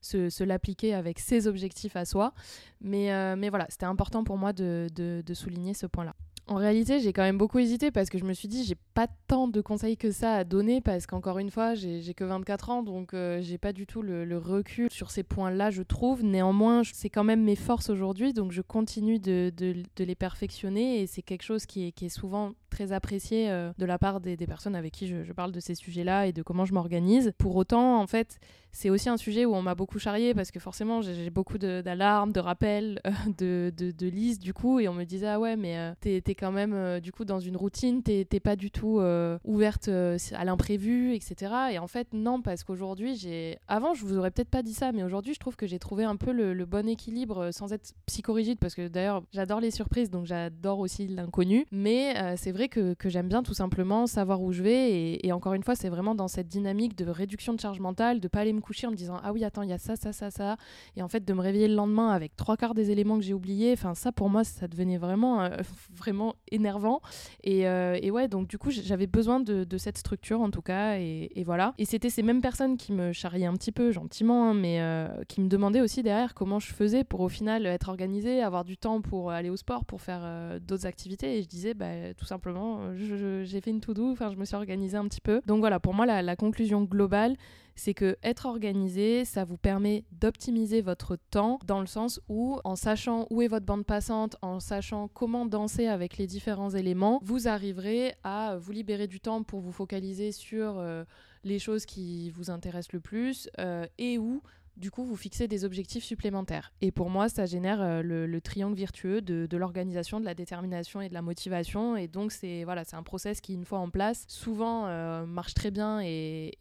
se, 0.00 0.44
l'appliquer 0.44 0.94
avec 0.94 1.18
ses 1.18 1.46
objectifs 1.46 1.96
à 1.96 2.04
soi. 2.04 2.32
Mais, 2.80 3.12
euh, 3.12 3.36
mais 3.36 3.48
voilà, 3.48 3.66
c'était 3.68 3.86
important 3.86 4.24
pour 4.24 4.38
moi 4.38 4.52
de, 4.52 4.88
de 4.94 5.34
souligner 5.34 5.74
ce 5.74 5.86
point-là. 5.86 6.14
En 6.48 6.54
réalité, 6.54 6.98
j'ai 6.98 7.12
quand 7.12 7.22
même 7.22 7.36
beaucoup 7.36 7.58
hésité 7.58 7.90
parce 7.90 8.08
que 8.08 8.16
je 8.16 8.24
me 8.24 8.32
suis 8.32 8.48
dit, 8.48 8.64
j'ai 8.64 8.76
pas 8.94 9.06
tant 9.26 9.48
de 9.48 9.60
conseils 9.60 9.98
que 9.98 10.10
ça 10.10 10.32
à 10.32 10.44
donner 10.44 10.80
parce 10.80 11.06
qu'encore 11.06 11.38
une 11.38 11.50
fois, 11.50 11.74
j'ai 11.74 12.14
que 12.14 12.24
24 12.24 12.70
ans 12.70 12.82
donc 12.82 13.12
euh, 13.12 13.40
j'ai 13.42 13.58
pas 13.58 13.74
du 13.74 13.86
tout 13.86 14.00
le, 14.00 14.38
recul 14.38 14.90
sur 14.90 15.10
ces 15.10 15.22
points-là, 15.22 15.70
je 15.70 15.82
trouve. 15.82 16.24
Néanmoins, 16.24 16.82
c'est 16.90 17.10
quand 17.10 17.22
même 17.22 17.42
mes 17.42 17.54
forces 17.54 17.90
aujourd'hui 17.90 18.32
donc 18.32 18.52
je 18.52 18.62
continue 18.62 19.18
de, 19.18 19.52
les 19.98 20.14
perfectionner 20.14 21.02
et 21.02 21.06
c'est 21.06 21.20
quelque 21.20 21.42
chose 21.42 21.66
qui 21.66 21.92
est, 21.94 22.08
souvent 22.08 22.52
très 22.70 22.92
apprécié 22.92 23.50
euh, 23.50 23.70
de 23.76 23.84
la 23.84 23.98
part 23.98 24.20
des, 24.20 24.36
personnes 24.46 24.74
avec 24.74 24.92
qui 24.92 25.06
je, 25.06 25.32
parle 25.32 25.52
de 25.52 25.60
ces 25.60 25.74
sujets-là 25.74 26.26
et 26.26 26.32
de 26.32 26.42
comment 26.42 26.64
je 26.64 26.72
m'organise. 26.72 27.32
Pour 27.36 27.56
autant, 27.56 28.00
en 28.00 28.06
fait, 28.06 28.38
c'est 28.72 28.88
aussi 28.88 29.10
un 29.10 29.18
sujet 29.18 29.44
où 29.44 29.54
on 29.54 29.62
m'a 29.62 29.74
beaucoup 29.74 29.98
charrié 29.98 30.32
parce 30.32 30.50
que 30.50 30.60
forcément, 30.60 31.02
j'ai 31.02 31.30
beaucoup 31.30 31.58
d'alarmes, 31.58 32.32
de, 32.32 32.40
rappels, 32.40 33.02
de, 33.38 33.70
de, 33.76 34.06
listes 34.06 34.42
du 34.42 34.54
coup 34.54 34.80
et 34.80 34.88
on 34.88 34.94
me 34.94 35.04
disait, 35.04 35.28
ah 35.28 35.38
ouais, 35.38 35.56
mais 35.56 35.92
t'es 36.00 36.34
quand 36.38 36.52
même 36.52 36.72
euh, 36.72 37.00
du 37.00 37.12
coup 37.12 37.24
dans 37.24 37.40
une 37.40 37.56
routine, 37.56 38.02
t'es 38.02 38.24
pas 38.40 38.56
du 38.56 38.70
tout 38.70 39.00
euh, 39.00 39.38
ouverte 39.44 39.88
euh, 39.88 40.16
à 40.32 40.44
l'imprévu, 40.44 41.14
etc. 41.14 41.52
Et 41.72 41.78
en 41.78 41.86
fait, 41.86 42.08
non, 42.12 42.40
parce 42.40 42.64
qu'aujourd'hui, 42.64 43.16
j'ai. 43.16 43.58
Avant, 43.66 43.94
je 43.94 44.04
vous 44.04 44.16
aurais 44.16 44.30
peut-être 44.30 44.48
pas 44.48 44.62
dit 44.62 44.74
ça, 44.74 44.92
mais 44.92 45.02
aujourd'hui, 45.02 45.34
je 45.34 45.40
trouve 45.40 45.56
que 45.56 45.66
j'ai 45.66 45.78
trouvé 45.78 46.04
un 46.04 46.16
peu 46.16 46.32
le, 46.32 46.68
bon 46.68 46.86
équilibre 46.86 47.50
sans 47.50 47.72
être 47.72 47.94
psychorigide, 48.06 48.58
parce 48.58 48.74
que 48.74 48.88
d'ailleurs, 48.88 49.22
j'adore 49.32 49.60
les 49.60 49.70
surprises, 49.70 50.10
donc 50.10 50.26
j'adore 50.26 50.78
aussi 50.78 51.08
l'inconnu. 51.08 51.66
Mais 51.72 52.36
c'est 52.36 52.52
vrai 52.52 52.68
que, 52.68 52.94
j'aime 53.06 53.28
bien 53.28 53.42
tout 53.42 53.54
simplement 53.54 54.06
savoir 54.06 54.42
où 54.42 54.52
je 54.52 54.62
vais. 54.62 55.18
Et, 55.24 55.32
encore 55.32 55.54
une 55.54 55.62
fois, 55.62 55.74
c'est 55.74 55.88
vraiment 55.88 56.14
dans 56.14 56.28
cette 56.28 56.48
dynamique 56.48 56.96
de 56.96 57.06
réduction 57.08 57.54
de 57.54 57.60
charge 57.60 57.80
mentale, 57.80 58.20
de 58.20 58.28
pas 58.28 58.40
aller 58.40 58.52
me 58.52 58.60
coucher 58.60 58.86
en 58.86 58.90
me 58.90 58.96
disant 58.96 59.18
ah 59.22 59.32
oui 59.32 59.44
attends 59.44 59.62
il 59.62 59.70
y 59.70 59.72
a 59.72 59.78
ça 59.78 59.96
ça 59.96 60.12
ça 60.12 60.30
ça, 60.30 60.56
et 60.96 61.02
en 61.02 61.08
fait 61.08 61.24
de 61.24 61.32
me 61.32 61.40
réveiller 61.40 61.68
le 61.68 61.74
lendemain 61.74 62.10
avec 62.10 62.36
trois 62.36 62.56
quarts 62.56 62.74
des 62.74 62.90
éléments 62.90 63.16
que 63.16 63.24
j'ai 63.24 63.34
oubliés. 63.34 63.72
Enfin 63.72 63.94
ça 63.94 64.12
pour 64.12 64.28
moi 64.28 64.44
ça 64.44 64.68
devenait 64.68 64.98
vraiment 64.98 65.48
vraiment 65.96 66.27
énervant. 66.50 67.00
Et, 67.44 67.68
euh, 67.68 67.98
et, 68.00 68.10
ouais 68.10 68.28
donc 68.28 68.48
du 68.48 68.58
coup 68.58 68.70
j'avais 68.70 69.06
besoin 69.06 69.40
de, 69.40 69.66
cette 69.78 69.98
structure 69.98 70.40
en 70.40 70.50
tout 70.50 70.62
cas 70.62 70.96
et, 70.98 71.42
voilà. 71.44 71.74
Et 71.78 71.84
c'était 71.84 72.10
ces 72.10 72.22
mêmes 72.22 72.40
personnes 72.40 72.76
qui 72.76 72.92
me 72.92 73.12
charriaient 73.12 73.46
un 73.46 73.54
petit 73.54 73.72
peu 73.72 73.92
gentiment, 73.92 74.50
hein, 74.50 74.54
mais 74.54 74.80
euh, 74.80 75.08
qui 75.28 75.40
me 75.40 75.48
demandaient 75.48 75.80
aussi 75.80 76.02
derrière 76.02 76.34
comment 76.34 76.58
je 76.58 76.72
faisais 76.72 77.04
pour 77.04 77.20
au 77.20 77.28
final 77.28 77.66
être 77.66 77.88
organisée, 77.88 78.42
avoir 78.42 78.64
du 78.64 78.76
temps 78.76 79.00
pour 79.00 79.30
aller 79.30 79.50
au 79.50 79.56
sport, 79.56 79.84
pour 79.84 80.00
faire 80.00 80.58
d'autres 80.60 80.86
activités. 80.86 81.38
Et 81.38 81.42
je 81.42 81.48
disais 81.48 81.74
bah, 81.74 82.14
tout 82.16 82.26
simplement 82.26 82.94
j'ai 82.96 83.60
fait 83.60 83.70
une 83.70 83.80
to-do, 83.80 84.14
je 84.16 84.36
me 84.36 84.44
suis 84.44 84.56
organisée 84.56 84.96
un 84.96 85.06
petit 85.06 85.20
peu. 85.20 85.40
Donc 85.46 85.60
voilà, 85.60 85.80
pour 85.80 85.94
moi 85.94 86.06
la 86.06 86.36
conclusion 86.36 86.82
globale, 86.82 87.36
c'est 87.78 87.94
que 87.94 88.16
être 88.22 88.46
organisé, 88.46 89.24
ça 89.24 89.44
vous 89.44 89.56
permet 89.56 90.04
d'optimiser 90.10 90.80
votre 90.80 91.16
temps 91.30 91.60
dans 91.64 91.80
le 91.80 91.86
sens 91.86 92.20
où, 92.28 92.58
en 92.64 92.74
sachant 92.74 93.26
où 93.30 93.40
est 93.40 93.48
votre 93.48 93.64
bande 93.64 93.86
passante, 93.86 94.36
en 94.42 94.58
sachant 94.58 95.08
comment 95.08 95.46
danser 95.46 95.86
avec 95.86 96.18
les 96.18 96.26
différents 96.26 96.70
éléments, 96.70 97.20
vous 97.22 97.46
arriverez 97.46 98.14
à 98.24 98.56
vous 98.58 98.72
libérer 98.72 99.06
du 99.06 99.20
temps 99.20 99.44
pour 99.44 99.60
vous 99.60 99.72
focaliser 99.72 100.32
sur 100.32 100.78
euh, 100.78 101.04
les 101.44 101.58
choses 101.58 101.86
qui 101.86 102.30
vous 102.30 102.50
intéressent 102.50 102.92
le 102.92 103.00
plus 103.00 103.48
euh, 103.60 103.86
et 103.98 104.18
où 104.18 104.42
du 104.78 104.90
coup, 104.90 105.04
vous 105.04 105.16
fixez 105.16 105.48
des 105.48 105.64
objectifs 105.64 106.04
supplémentaires. 106.04 106.72
Et 106.80 106.92
pour 106.92 107.10
moi, 107.10 107.28
ça 107.28 107.46
génère 107.46 107.82
euh, 107.82 108.02
le, 108.02 108.40
triangle 108.40 108.76
virtueux 108.76 109.20
de, 109.20 109.56
l'organisation, 109.56 110.20
de 110.20 110.24
la 110.24 110.34
détermination 110.34 111.00
et 111.00 111.08
de 111.08 111.14
la 111.14 111.22
motivation. 111.22 111.96
Et 111.96 112.06
donc, 112.06 112.30
c'est 112.32 112.64
voilà, 112.64 112.84
c'est 112.84 112.96
un 112.96 113.02
process 113.02 113.40
qui, 113.40 113.54
une 113.54 113.64
fois 113.64 113.80
en 113.80 113.90
place, 113.90 114.24
souvent 114.28 114.86
euh, 114.86 115.26
marche 115.26 115.54
très 115.54 115.70
bien 115.70 116.00
et, 116.02 116.54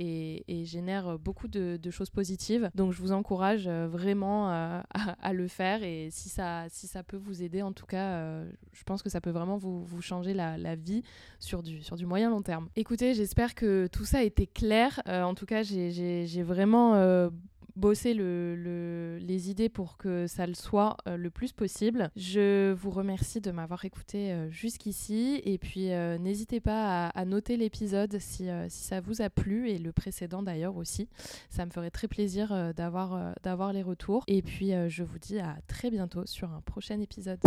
génère 0.65 1.17
beaucoup 1.19 1.47
de, 1.47 1.79
choses 1.91 2.09
positives. 2.09 2.69
Donc, 2.75 2.91
je 2.91 2.99
vous 2.99 3.11
encourage 3.11 3.67
euh, 3.67 3.87
vraiment 3.87 4.49
à, 4.49 5.33
le 5.33 5.47
faire. 5.47 5.83
Et 5.83 6.09
si 6.11 6.29
ça, 6.29 6.65
si 6.69 6.87
ça 6.87 7.03
peut 7.03 7.17
vous 7.17 7.43
aider, 7.43 7.61
en 7.61 7.71
tout 7.71 7.85
cas, 7.85 8.43
je 8.73 8.83
pense 8.83 9.03
que 9.03 9.09
ça 9.09 9.21
peut 9.21 9.29
vraiment 9.29 9.57
vous, 9.57 10.01
changer 10.01 10.33
la, 10.33 10.57
la, 10.57 10.75
vie 10.75 11.03
sur 11.39 11.63
du, 11.63 11.81
sur 11.83 11.95
du 11.95 12.05
moyen 12.05 12.29
long 12.29 12.41
terme. 12.41 12.69
Écoutez, 12.75 13.13
j'espère 13.13 13.55
que 13.55 13.87
tout 13.87 14.05
ça 14.05 14.19
a 14.19 14.23
été 14.23 14.47
clair. 14.47 15.01
en 15.05 15.35
tout 15.35 15.45
cas, 15.45 15.61
j'ai 15.63 16.43
vraiment 16.43 16.95
bosser 17.77 18.13
le, 18.13 19.17
les 19.21 19.49
idées 19.49 19.69
pour 19.69 19.97
que 19.97 20.27
ça 20.27 20.47
le 20.47 20.55
soit 20.55 20.97
euh, 21.07 21.15
le 21.15 21.29
plus 21.29 21.53
possible. 21.53 22.09
Je 22.15 22.73
vous 22.73 22.89
remercie 22.89 23.39
de 23.39 23.51
m'avoir 23.51 23.85
écouté 23.85 24.31
euh, 24.31 24.49
jusqu'ici 24.49 25.41
et 25.45 25.57
puis 25.57 25.91
euh, 25.91 26.17
n'hésitez 26.17 26.59
pas 26.59 27.07
à, 27.07 27.25
noter 27.25 27.57
l'épisode 27.57 28.17
si, 28.19 28.47
ça 28.69 29.01
vous 29.01 29.21
a 29.21 29.29
plu 29.29 29.69
et 29.69 29.77
le 29.77 29.91
précédent 29.91 30.41
d'ailleurs 30.41 30.77
aussi. 30.77 31.07
Ça 31.49 31.65
me 31.65 31.71
ferait 31.71 31.91
très 31.91 32.07
plaisir 32.07 32.73
d'avoir 32.73 33.35
d'avoir 33.43 33.73
les 33.73 33.83
retours 33.83 34.23
et 34.27 34.41
puis 34.41 34.71
je 34.87 35.03
vous 35.03 35.19
dis 35.19 35.39
à 35.39 35.57
très 35.67 35.91
bientôt 35.91 36.25
sur 36.25 36.49
un 36.51 36.61
prochain 36.61 36.99
épisode. 37.01 37.39